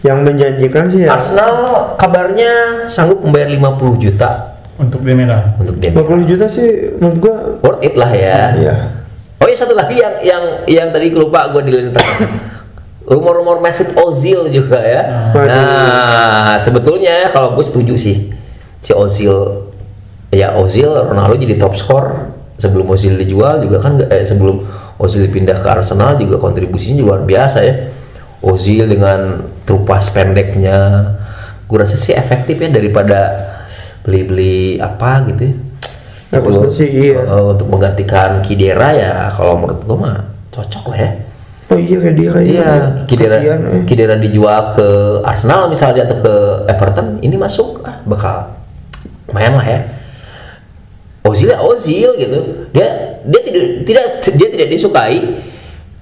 yang 0.05 0.21
menjanjikan 0.21 0.85
sih 0.85 1.01
ya 1.03 1.17
Arsenal 1.17 1.51
kabarnya 1.97 2.85
sanggup 2.93 3.25
membayar 3.25 3.49
50 3.49 3.97
juta 3.97 4.53
Untuk 4.77 5.01
Demiral. 5.01 5.57
untuk 5.57 5.81
Demi. 5.81 5.97
50 5.97 6.29
juta 6.29 6.45
sih 6.45 6.93
menurut 7.01 7.17
gua 7.17 7.35
Worth 7.65 7.81
it 7.81 7.95
lah 7.97 8.11
ya. 8.13 8.38
Iya. 8.53 8.75
Oh 9.41 9.47
iya 9.51 9.57
satu 9.57 9.75
lagi 9.75 9.99
yang 9.99 10.15
yang 10.23 10.43
yang 10.65 10.87
tadi 10.95 11.11
lupa 11.11 11.51
gue 11.51 11.61
di 11.67 11.71
Rumor-rumor 13.05 13.61
Mesut 13.61 13.93
Ozil 13.93 14.49
juga 14.49 14.81
ya. 14.81 15.29
Waduh. 15.29 15.45
Nah, 15.45 16.57
sebetulnya 16.57 17.29
kalau 17.29 17.53
gue 17.53 17.61
setuju 17.61 17.93
sih 17.93 18.33
si 18.81 18.91
Ozil 18.97 19.69
ya 20.33 20.57
Ozil 20.57 20.89
Ronaldo 20.89 21.37
jadi 21.37 21.61
top 21.61 21.77
skor 21.77 22.33
sebelum 22.57 22.89
Ozil 22.89 23.13
dijual 23.13 23.61
juga 23.61 23.77
kan 23.85 24.01
eh, 24.09 24.25
sebelum 24.25 24.65
Ozil 24.97 25.29
pindah 25.29 25.59
ke 25.61 25.67
Arsenal 25.69 26.17
juga 26.17 26.41
kontribusinya 26.41 27.05
luar 27.05 27.21
biasa 27.21 27.59
ya. 27.61 27.75
Ozil 28.41 28.89
dengan 28.89 29.45
trupas 29.69 30.09
pendeknya 30.09 31.13
gue 31.65 31.77
rasa 31.77 31.97
sih 31.97 32.13
efektif 32.13 32.57
ya 32.61 32.69
daripada 32.73 33.19
beli-beli 34.01 34.81
apa 34.81 35.29
gitu 35.29 35.41
ya. 35.49 35.53
Aku 36.33 36.49
Untuk- 36.49 36.73
sih 36.73 36.89
iya. 36.89 37.21
eh, 37.21 37.43
untuk 37.45 37.69
menggantikan 37.69 38.41
Kidera 38.41 38.89
ya 38.91 39.13
kalau 39.29 39.61
menurut 39.61 39.81
gue 39.85 39.97
mah 39.97 40.17
cocok 40.49 40.85
lah 40.93 40.99
ya. 40.99 41.11
Oh 41.65 41.79
iya 41.81 41.97
kayak 41.97 42.15
dia 42.17 42.29
kayak 42.29 42.45
Iya, 42.45 42.65
Kidera, 43.09 43.38
Kasihan, 43.41 43.59
eh. 43.73 43.83
Kidera 43.89 44.15
dijual 44.21 44.77
ke 44.77 44.88
Arsenal 45.25 45.65
misalnya 45.65 46.05
atau 46.05 46.17
ke 46.21 46.33
Everton, 46.69 47.07
ini 47.25 47.35
masuk 47.38 47.81
ah, 47.81 47.97
bakal 48.05 48.53
lumayan 49.25 49.57
lah 49.57 49.65
ya. 49.65 49.79
Ozil 51.25 51.49
ya 51.49 51.57
Ozil 51.57 52.09
gitu. 52.21 52.69
Dia 52.69 53.17
dia 53.25 53.41
tidak 53.41 53.65
tidak 53.81 54.05
dia 54.38 54.47
tidak 54.53 54.67
disukai 54.69 55.41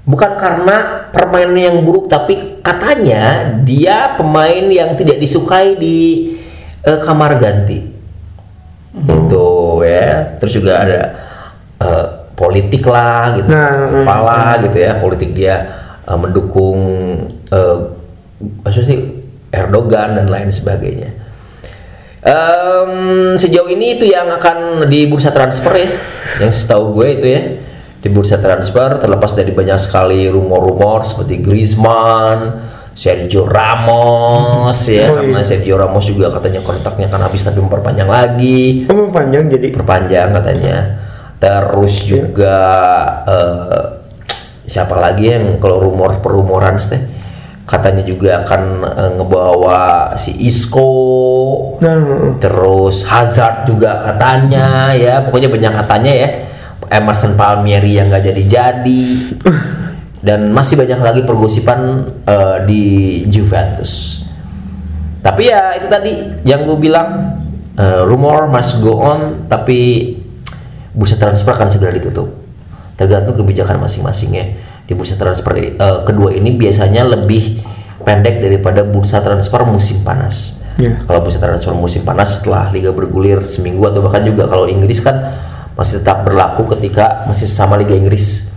bukan 0.04 0.36
karena 0.36 1.08
permainannya 1.16 1.64
yang 1.64 1.80
buruk 1.88 2.12
tapi 2.12 2.60
katanya 2.60 3.56
dia 3.64 4.20
pemain 4.20 4.68
yang 4.68 5.00
tidak 5.00 5.16
disukai 5.16 5.80
di 5.80 6.36
eh, 6.84 7.00
kamar 7.00 7.40
ganti. 7.40 7.88
Itu 8.94 9.48
ya. 9.86 10.38
Terus 10.40 10.54
juga 10.56 10.74
ada 10.84 11.00
eh, 11.80 12.06
politik 12.34 12.84
lah 12.88 13.38
gitu. 13.38 13.50
Nah, 13.52 13.92
Kepala 13.92 14.42
gitu 14.66 14.78
ya, 14.80 14.92
politik 14.98 15.30
dia 15.36 15.56
eh, 16.04 16.18
mendukung 16.18 16.80
eh, 17.52 17.78
maksudnya 18.64 18.88
sih 18.88 19.00
Erdogan 19.54 20.18
dan 20.18 20.28
lain 20.28 20.50
sebagainya. 20.50 21.14
Em, 22.24 23.36
sejauh 23.36 23.68
ini 23.68 24.00
itu 24.00 24.08
yang 24.08 24.32
akan 24.32 24.88
di 24.88 25.12
bursa 25.12 25.36
transfer 25.36 25.76
ya, 25.76 25.92
yang 26.40 26.56
setahu 26.56 26.96
gue 26.96 27.08
itu 27.20 27.28
ya 27.28 27.42
di 28.04 28.08
bursa 28.12 28.40
transfer 28.40 29.00
terlepas 29.00 29.32
dari 29.32 29.56
banyak 29.56 29.80
sekali 29.80 30.28
rumor-rumor 30.28 31.08
seperti 31.08 31.40
Griezmann, 31.40 32.64
Sergio 32.94 33.50
Ramos 33.50 34.78
ya, 34.86 35.10
Oh, 35.10 35.18
karena 35.18 35.42
iya. 35.42 35.46
Sergio 35.46 35.76
Ramos 35.82 36.06
juga 36.06 36.30
katanya 36.30 36.62
kontraknya 36.62 37.10
kan 37.10 37.26
habis 37.26 37.42
tapi 37.42 37.58
memperpanjang 37.58 38.06
lagi. 38.06 38.86
Oh 38.86 39.10
panjang 39.10 39.50
jadi? 39.50 39.68
Perpanjang 39.74 40.30
katanya. 40.30 41.02
Terus 41.42 42.06
juga 42.06 42.58
eh, 43.26 43.82
siapa 44.70 44.94
lagi 44.96 45.34
yang 45.34 45.58
kalau 45.58 45.82
rumor 45.82 46.22
perumoran 46.22 46.78
teh 46.78 47.02
katanya 47.66 48.06
juga 48.06 48.46
akan 48.46 48.62
eh, 48.86 49.12
ngebawa 49.18 49.82
si 50.14 50.38
Isco. 50.46 50.94
Nah, 51.82 52.38
terus 52.38 53.10
Hazard 53.10 53.66
juga 53.66 54.06
katanya 54.06 54.94
ya. 54.94 55.26
Pokoknya 55.26 55.50
banyak 55.50 55.74
katanya 55.82 56.14
ya. 56.14 56.30
Emerson 56.94 57.34
Palmieri 57.34 57.98
yang 57.98 58.14
nggak 58.14 58.22
jadi 58.30 58.44
jadi 58.46 59.04
dan 60.24 60.56
masih 60.56 60.80
banyak 60.80 61.04
lagi 61.04 61.22
pergosipan 61.28 62.08
eh, 62.24 62.58
di 62.64 62.84
Juventus. 63.28 64.24
Tapi 65.20 65.52
ya 65.52 65.76
itu 65.76 65.88
tadi 65.92 66.12
yang 66.48 66.64
gue 66.64 66.80
bilang 66.80 67.40
eh, 67.76 68.02
rumor 68.08 68.48
must 68.48 68.80
go 68.80 69.04
on, 69.04 69.52
tapi 69.52 70.16
bursa 70.96 71.20
transfer 71.20 71.52
akan 71.52 71.68
segera 71.68 71.92
ditutup. 71.92 72.32
Tergantung 72.96 73.36
kebijakan 73.36 73.84
masing-masingnya. 73.84 74.56
Di 74.88 74.96
bursa 74.96 75.20
transfer 75.20 75.60
eh, 75.60 76.00
kedua 76.08 76.32
ini 76.32 76.56
biasanya 76.56 77.04
lebih 77.04 77.60
pendek 78.08 78.40
daripada 78.40 78.88
bursa 78.88 79.20
transfer 79.20 79.68
musim 79.68 80.08
panas. 80.08 80.64
Iya. 80.80 81.04
Kalau 81.04 81.20
bursa 81.20 81.44
transfer 81.44 81.76
musim 81.76 82.08
panas 82.08 82.40
setelah 82.40 82.72
liga 82.72 82.96
bergulir 82.96 83.44
seminggu 83.44 83.84
atau 83.92 84.00
bahkan 84.00 84.24
juga 84.24 84.48
kalau 84.48 84.72
Inggris 84.72 85.04
kan 85.04 85.36
masih 85.76 86.00
tetap 86.00 86.24
berlaku 86.24 86.64
ketika 86.80 87.28
masih 87.28 87.50
sama 87.50 87.76
liga 87.76 87.92
Inggris 87.92 88.53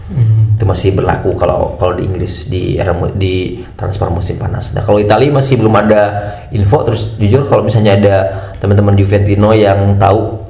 itu 0.66 0.74
masih 0.74 0.90
berlaku 0.98 1.30
kalau 1.38 1.78
kalau 1.78 1.94
di 1.94 2.10
Inggris 2.10 2.50
di 2.50 2.74
era 2.74 2.90
di 3.14 3.62
transfer 3.78 4.10
musim 4.10 4.34
panas. 4.34 4.74
Nah 4.74 4.82
kalau 4.82 4.98
Italia 4.98 5.30
masih 5.30 5.62
belum 5.62 5.70
ada 5.78 6.02
info 6.50 6.82
terus 6.82 7.14
jujur 7.22 7.46
kalau 7.46 7.62
misalnya 7.62 7.94
ada 7.94 8.16
teman-teman 8.58 8.98
Juventino 8.98 9.54
yang 9.54 9.94
tahu 9.94 10.42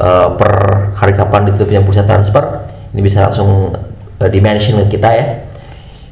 eh, 0.00 0.28
per 0.40 0.52
hari 0.96 1.12
kapan 1.12 1.52
ditutupnya 1.52 1.84
bursa 1.84 2.08
transfer 2.08 2.64
ini 2.96 3.04
bisa 3.04 3.28
langsung 3.28 3.76
eh, 4.16 4.30
di 4.32 4.40
mention 4.40 4.80
ke 4.88 4.96
kita 4.96 5.10
ya. 5.12 5.26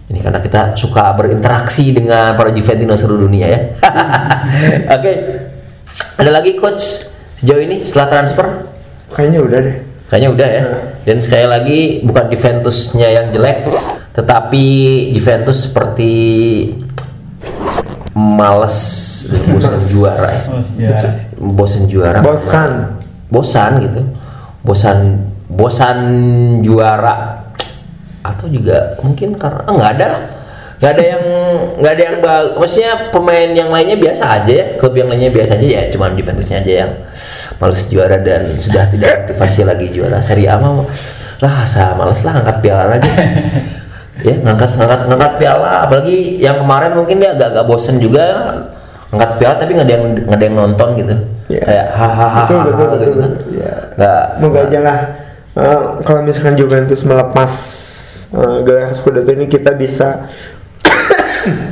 Ini 0.06 0.20
karena 0.22 0.38
kita 0.38 0.60
suka 0.76 1.16
berinteraksi 1.16 1.96
dengan 1.96 2.36
para 2.36 2.52
Juventino 2.52 2.92
seluruh 2.92 3.24
dunia 3.24 3.46
ya. 3.48 3.60
Oke. 5.00 5.12
Ada 6.20 6.28
lagi 6.28 6.60
coach 6.60 7.08
sejauh 7.40 7.62
ini 7.64 7.80
setelah 7.80 8.20
transfer? 8.20 8.68
Kayaknya 9.16 9.40
udah 9.40 9.58
deh. 9.64 9.76
Kayaknya 10.12 10.28
udah 10.34 10.48
ya. 10.50 10.62
Nah. 10.62 10.95
Dan 11.06 11.22
sekali 11.22 11.46
lagi 11.46 11.80
bukan 12.02 12.26
Juventusnya 12.34 13.06
yang 13.06 13.30
jelek, 13.30 13.70
tetapi 14.10 14.66
Juventus 15.14 15.70
seperti 15.70 16.12
males 18.10 18.76
bosan 19.46 19.78
juara 19.86 20.30
ya. 20.74 20.90
Bosan 21.38 21.86
juara. 21.86 22.18
Bosan. 22.26 22.70
Bosan 23.30 23.70
gitu. 23.86 24.02
Bosan 24.66 24.98
bosan 25.46 25.98
juara 26.66 27.46
atau 28.26 28.50
juga 28.50 28.98
mungkin 29.06 29.38
karena 29.38 29.62
ah, 29.62 29.72
nggak 29.78 29.92
ada 29.94 30.06
lah 30.10 30.22
nggak 30.76 30.92
ada 30.92 31.04
yang 31.08 31.24
nggak 31.80 31.92
ada 31.96 32.02
yang 32.04 32.16
bag 32.20 32.46
maksudnya 32.60 32.92
pemain 33.08 33.48
yang 33.48 33.72
lainnya 33.72 33.96
biasa 33.96 34.24
aja 34.28 34.52
ya 34.52 34.66
klub 34.76 34.92
yang 34.92 35.08
lainnya 35.08 35.32
biasa 35.32 35.56
aja 35.56 35.66
ya 35.66 35.82
cuman 35.88 36.12
Juventusnya 36.12 36.60
aja 36.60 36.72
yang 36.84 36.92
males 37.56 37.82
juara 37.88 38.20
dan 38.20 38.60
sudah 38.60 38.84
tidak 38.92 39.24
aktivasi 39.24 39.64
lagi 39.64 39.88
juara 39.88 40.20
Serie 40.20 40.52
A 40.52 40.60
mah 40.60 40.84
lah 41.40 41.64
saya 41.64 41.96
males 41.96 42.20
lah 42.20 42.44
angkat 42.44 42.60
piala 42.60 42.84
lagi 42.96 43.08
ya 44.26 44.34
ngangkat 44.44 44.70
ngangkat 44.76 45.00
ngangkat 45.08 45.32
piala 45.40 45.70
apalagi 45.88 46.16
yang 46.40 46.56
kemarin 46.60 46.92
mungkin 46.92 47.16
dia 47.20 47.32
agak-agak 47.32 47.64
bosen 47.64 47.96
juga 47.96 48.24
angkat 49.12 49.30
piala 49.40 49.54
tapi 49.56 49.70
nggak 49.76 49.86
ada 49.88 49.94
yang 49.96 50.04
nggak 50.28 50.36
ada 50.36 50.44
yang 50.44 50.56
nonton 50.56 50.88
gitu 51.00 51.16
Ya. 51.46 51.62
kayak 51.62 51.86
hahaha 51.94 52.42
Betul, 52.42 52.58
betul, 52.58 52.74
betul, 52.74 52.98
gitu 52.98 53.18
kan 53.22 53.30
betul. 53.38 53.50
Ya. 53.54 53.74
nggak 53.94 54.22
Semoga 54.34 54.60
aja 54.66 54.78
lah 54.82 54.98
eh, 55.54 55.80
kalau 56.02 56.20
misalkan 56.26 56.54
Juventus 56.58 57.00
melepas 57.06 57.52
eh, 58.34 58.56
gelar 58.66 58.90
Scudetto 58.98 59.30
ini 59.30 59.46
kita 59.46 59.70
bisa 59.78 60.26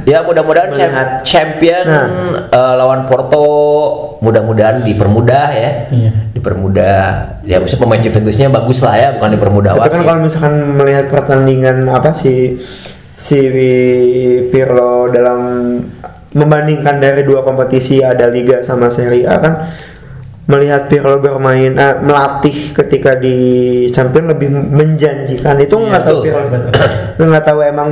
Ya 0.05 0.23
mudah-mudahan 0.25 0.71
Melihat. 0.73 1.25
champion 1.25 1.85
Nah. 1.85 2.07
eh, 2.49 2.75
lawan 2.77 3.07
Porto 3.09 3.47
mudah-mudahan 4.21 4.85
dipermudah 4.85 5.47
ya. 5.53 5.71
Iya. 5.93 6.11
Dipermudah. 6.33 7.07
Ya 7.45 7.61
maksudnya 7.61 7.83
pemain 7.85 8.03
Juventusnya 8.03 8.49
bagus 8.49 8.81
lah 8.81 8.95
ya, 8.97 9.09
bukan 9.17 9.31
dipermudah 9.37 9.71
Tapi 9.77 9.89
kan 9.91 10.01
kalau 10.05 10.21
misalkan 10.25 10.55
melihat 10.77 11.07
pertandingan 11.13 11.89
apa 11.89 12.11
si 12.17 12.59
si 13.15 13.39
Pirlo 14.53 15.09
dalam 15.09 15.41
membandingkan 16.35 16.99
dari 16.99 17.23
dua 17.23 17.47
kompetisi 17.47 18.03
ada 18.03 18.27
Liga 18.27 18.59
sama 18.61 18.91
Serie 18.91 19.25
A 19.25 19.39
kan 19.39 19.55
melihat 20.45 20.93
Pirlo 20.93 21.25
bermain 21.25 21.73
eh, 21.73 21.97
melatih 22.05 22.77
ketika 22.77 23.17
di 23.17 23.37
Champions 23.89 24.37
lebih 24.37 24.49
menjanjikan. 24.53 25.57
Itu 25.57 25.81
Iya, 25.81 25.89
nggak 25.89 26.03
tahu 26.05 26.19
betul, 26.21 26.25
Pirlo 27.17 27.25
nggak 27.33 27.45
tahu 27.45 27.59
emang 27.65 27.89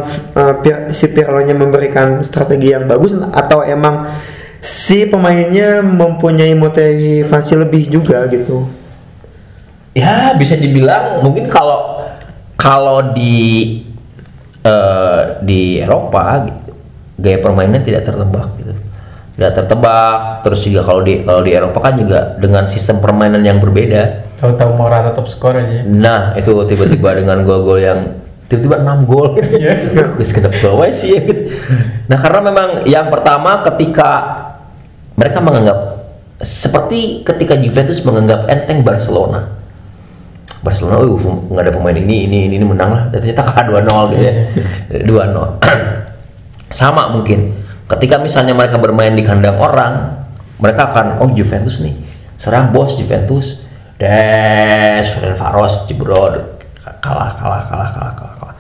Pir- 0.60 0.92
si 0.92 1.06
Pirlo-nya 1.08 1.56
memberikan 1.56 2.20
strategi 2.20 2.76
yang 2.76 2.84
bagus 2.84 3.16
atau 3.16 3.64
emang 3.64 4.06
si 4.62 5.08
pemainnya 5.10 5.82
mempunyai 5.82 6.54
motivasi 6.54 7.52
lebih 7.58 7.88
juga 7.90 8.28
gitu. 8.30 8.68
Ya 9.92 10.32
bisa 10.38 10.56
dibilang 10.56 11.20
mungkin 11.20 11.48
kalau 11.50 12.04
kalau 12.54 13.12
di 13.12 13.82
eh, 14.62 15.20
di 15.42 15.82
Eropa 15.82 16.46
gitu, 16.46 16.72
gaya 17.18 17.38
permainan 17.42 17.82
tidak 17.82 18.06
tertebak. 18.06 18.46
gitu. 18.60 18.62
Tidak 19.33 19.53
tertebak. 19.57 20.45
Terus 20.45 20.61
juga 20.66 20.81
kalau 20.85 21.01
di 21.01 21.25
kalau 21.25 21.40
di 21.40 21.53
Eropa 21.57 21.79
kan 21.81 21.95
juga 21.97 22.37
dengan 22.37 22.68
sistem 22.68 23.01
permainan 23.01 23.40
yang 23.40 23.59
berbeda. 23.59 24.29
Tahu-tahu 24.42 24.71
mau 24.75 24.90
rata 24.90 25.14
top 25.14 25.31
skor 25.31 25.57
aja. 25.57 25.87
Nah 25.87 26.37
itu 26.37 26.53
tiba-tiba 26.68 27.14
dengan 27.23 27.40
gol-gol 27.47 27.81
yang 27.81 28.23
tiba-tiba 28.53 28.85
6 28.85 29.09
gol 29.09 29.27
gitu. 29.40 29.49
Iya. 29.62 29.73
Gue 30.12 30.27
kenapa 30.29 30.85
sih 30.92 31.16
ya 31.16 31.21
gitu. 31.25 31.42
Nah 32.12 32.18
karena 32.21 32.40
memang 32.45 32.68
yang 32.85 33.09
pertama 33.09 33.64
ketika 33.64 34.11
mereka 35.16 35.38
menganggap 35.40 35.79
seperti 36.42 37.23
ketika 37.23 37.55
Juventus 37.57 38.03
menganggap 38.03 38.51
enteng 38.51 38.83
Barcelona. 38.83 39.62
Barcelona, 40.62 41.03
uh, 41.03 41.18
nggak 41.51 41.62
ada 41.66 41.73
pemain 41.75 41.99
ini, 41.99 42.31
ini, 42.31 42.47
ini, 42.47 42.55
ini 42.55 42.66
menang 42.66 42.90
lah. 42.95 43.03
Ternyata 43.11 43.42
kalah 43.42 43.66
2-0 43.83 44.14
gitu 44.14 44.23
ya. 44.23 44.35
2-0. 45.11 45.59
Sama 46.79 47.11
mungkin. 47.11 47.51
Ketika 47.92 48.16
misalnya 48.16 48.57
mereka 48.57 48.81
bermain 48.81 49.12
di 49.12 49.20
kandang 49.20 49.61
orang, 49.61 50.24
mereka 50.57 50.88
akan, 50.90 51.20
oh 51.20 51.28
Juventus 51.31 51.78
nih, 51.78 51.92
serang 52.35 52.72
bos 52.72 52.96
Juventus, 52.96 53.68
des, 54.00 55.05
Faros, 55.37 55.85
jebrod, 55.85 56.40
kalah, 56.98 57.37
kalah, 57.37 57.62
kalah, 57.68 57.90
kalah, 57.92 58.12
kalah, 58.16 58.35
kalah. 58.40 58.55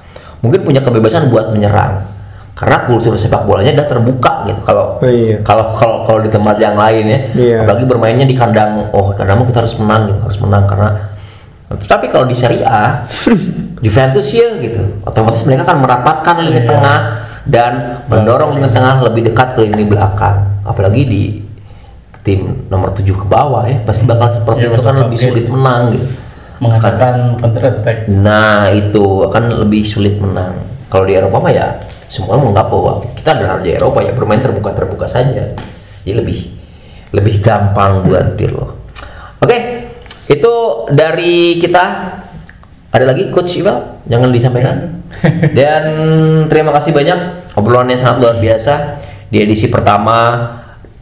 Mungkin 0.44 0.60
punya 0.62 0.84
kebebasan 0.84 1.32
buat 1.32 1.48
menyerang, 1.48 2.04
karena 2.52 2.84
kultur 2.84 3.16
sepak 3.16 3.48
bolanya 3.48 3.72
udah 3.80 3.86
terbuka 3.88 4.32
gitu. 4.44 4.60
Kalau 4.62 5.00
Oh, 5.00 5.08
iya. 5.08 5.40
kalau 5.40 5.72
kalau 5.74 5.96
kalau 6.04 6.20
di 6.20 6.28
tempat 6.28 6.60
yang 6.60 6.76
lain 6.76 7.04
ya, 7.08 7.18
Iya. 7.32 7.56
apalagi 7.64 7.84
bermainnya 7.88 8.26
di 8.26 8.36
kandang, 8.36 8.92
oh 8.92 9.16
kandangmu 9.16 9.48
kita 9.48 9.64
harus 9.64 9.74
menang 9.80 10.12
gitu, 10.12 10.20
harus 10.20 10.38
menang 10.38 10.68
karena. 10.68 10.90
Tapi 11.72 12.12
kalau 12.12 12.28
di 12.28 12.36
Serie 12.36 12.68
A, 12.68 13.08
Juventus 13.84 14.28
ya 14.28 14.60
gitu, 14.60 15.00
otomatis 15.02 15.40
mereka 15.42 15.64
akan 15.64 15.78
merapatkan 15.80 16.34
lini 16.44 16.60
Iya. 16.60 16.68
tengah 16.68 16.98
dan 17.46 18.04
mendorong 18.06 18.58
lini 18.58 18.70
tengah 18.70 19.02
lebih 19.02 19.32
dekat 19.32 19.58
ke 19.58 19.66
lini 19.66 19.84
belakang, 19.86 20.62
apalagi 20.62 21.02
di 21.02 21.24
tim 22.22 22.70
nomor 22.70 22.94
7 22.94 23.02
ke 23.02 23.26
bawah 23.26 23.66
ya, 23.66 23.82
pasti 23.82 24.06
bakal 24.06 24.30
seperti 24.30 24.70
Iya, 24.70 24.78
itu 24.78 24.82
kan 24.82 24.96
lebih 25.02 25.18
sulit 25.18 25.46
menang 25.50 25.82
gitu. 25.90 26.06
Mengatakan 26.62 27.34
counter 27.42 27.62
attack. 27.66 28.06
Nah 28.06 28.70
itu 28.70 29.26
akan 29.26 29.66
lebih 29.66 29.82
sulit 29.82 30.14
menang. 30.22 30.62
Kalau 30.86 31.02
di 31.02 31.18
Eropa 31.18 31.42
mah 31.42 31.50
ya 31.50 31.74
semua 32.06 32.38
menganggap 32.38 32.70
bahwa 32.70 32.92
kita 33.18 33.34
adalah 33.34 33.58
raja 33.58 33.70
Eropa 33.74 33.98
ya 34.06 34.12
bermain 34.14 34.38
terbuka 34.38 34.70
terbuka 34.70 35.10
saja. 35.10 35.58
Jadi 36.06 36.12
lebih 36.14 36.38
lebih 37.10 37.42
gampang 37.42 38.06
buat 38.06 38.32
Pirlo. 38.38 38.78
Oke 39.42 39.90
itu 40.30 40.52
dari 40.94 41.58
kita. 41.58 41.84
Ada 42.92 43.08
lagi 43.08 43.32
Coach 43.32 43.56
Iqbal? 43.56 44.04
Jangan 44.06 44.28
disampaikan. 44.30 45.01
Dan 45.58 45.82
terima 46.48 46.72
kasih 46.74 46.92
banyak 46.94 47.18
obrolan 47.56 47.92
yang 47.92 48.00
sangat 48.00 48.16
luar 48.22 48.36
biasa 48.40 49.02
di 49.32 49.40
edisi 49.40 49.68
pertama 49.72 50.44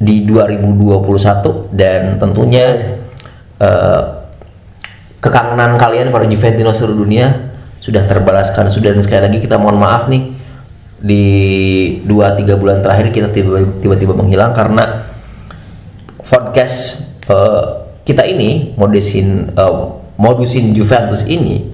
di 0.00 0.24
2021 0.24 1.76
dan 1.76 2.16
tentunya 2.16 2.96
eh, 3.60 4.02
kekangenan 5.20 5.76
kalian 5.76 6.08
para 6.08 6.24
Juventino 6.24 6.72
seluruh 6.72 7.04
dunia 7.04 7.52
sudah 7.82 8.08
terbalaskan. 8.08 8.72
Sudah 8.72 8.96
dan 8.96 9.04
sekali 9.04 9.28
lagi 9.28 9.38
kita 9.44 9.60
mohon 9.60 9.76
maaf 9.76 10.08
nih 10.08 10.32
di 11.00 11.24
2-3 12.04 12.60
bulan 12.60 12.84
terakhir 12.84 13.08
kita 13.08 13.28
tiba- 13.32 13.80
tiba-tiba 13.80 14.12
menghilang 14.12 14.52
karena 14.52 15.08
podcast 16.24 17.08
eh, 17.28 17.64
kita 18.04 18.24
ini 18.24 18.76
modusin 18.76 19.52
eh, 19.52 19.76
modusin 20.20 20.76
Juventus 20.76 21.24
ini 21.24 21.72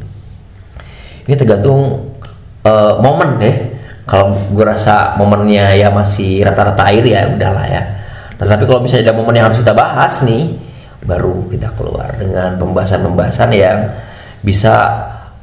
ini 1.27 1.35
tergantung 1.35 2.06
eh, 2.67 2.93
momen 2.99 3.31
deh. 3.39 3.57
Kalau 4.07 4.39
gue 4.55 4.63
rasa 4.63 5.19
momennya 5.19 5.75
ya 5.75 5.91
masih 5.91 6.43
rata-rata 6.47 6.91
air 6.91 7.03
ya 7.03 7.27
udahlah 7.31 7.67
ya. 7.67 7.83
Tetapi 8.39 8.63
kalau 8.67 8.83
misalnya 8.83 9.11
ada 9.11 9.15
momen 9.19 9.35
yang 9.35 9.47
harus 9.51 9.63
kita 9.63 9.75
bahas 9.75 10.23
nih 10.23 10.59
baru 11.07 11.47
kita 11.51 11.75
keluar 11.79 12.15
dengan 12.19 12.59
pembahasan-pembahasan 12.59 13.51
yang 13.55 13.79
bisa 14.43 14.75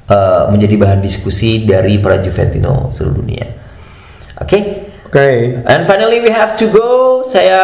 eh, 0.07 0.43
menjadi 0.51 0.75
bahan 0.79 0.99
diskusi 1.03 1.63
dari 1.63 1.99
para 1.99 2.19
Juventino 2.19 2.91
seluruh 2.91 3.23
dunia. 3.23 3.47
Oke? 4.39 4.91
Oke. 5.13 5.61
And 5.69 5.85
finally 5.85 6.25
we 6.25 6.33
have 6.33 6.57
to 6.57 6.73
go. 6.73 7.21
Saya 7.21 7.61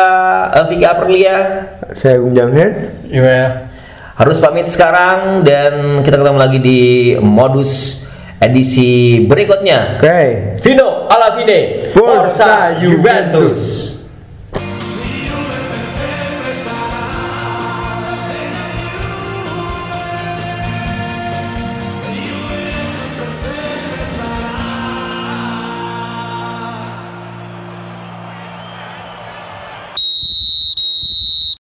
uh, 0.53 0.69
Vicky 0.69 0.85
Aprilia. 0.85 1.65
Saya 1.97 2.21
Gunjang 2.21 2.53
Head 2.53 2.73
Iya. 3.09 3.65
harus 4.13 4.37
pamit 4.37 4.69
sekarang 4.69 5.41
dan 5.41 6.05
kita 6.05 6.21
ketemu 6.21 6.37
lagi 6.37 6.59
di 6.61 6.81
modus 7.17 8.03
edisi 8.39 9.19
berikutnya. 9.27 9.99
Oke. 9.99 10.19
Vino 10.63 11.07
alla 11.11 11.35
fine 11.35 11.79
Forza 11.91 12.79
Juventus. 12.79 13.98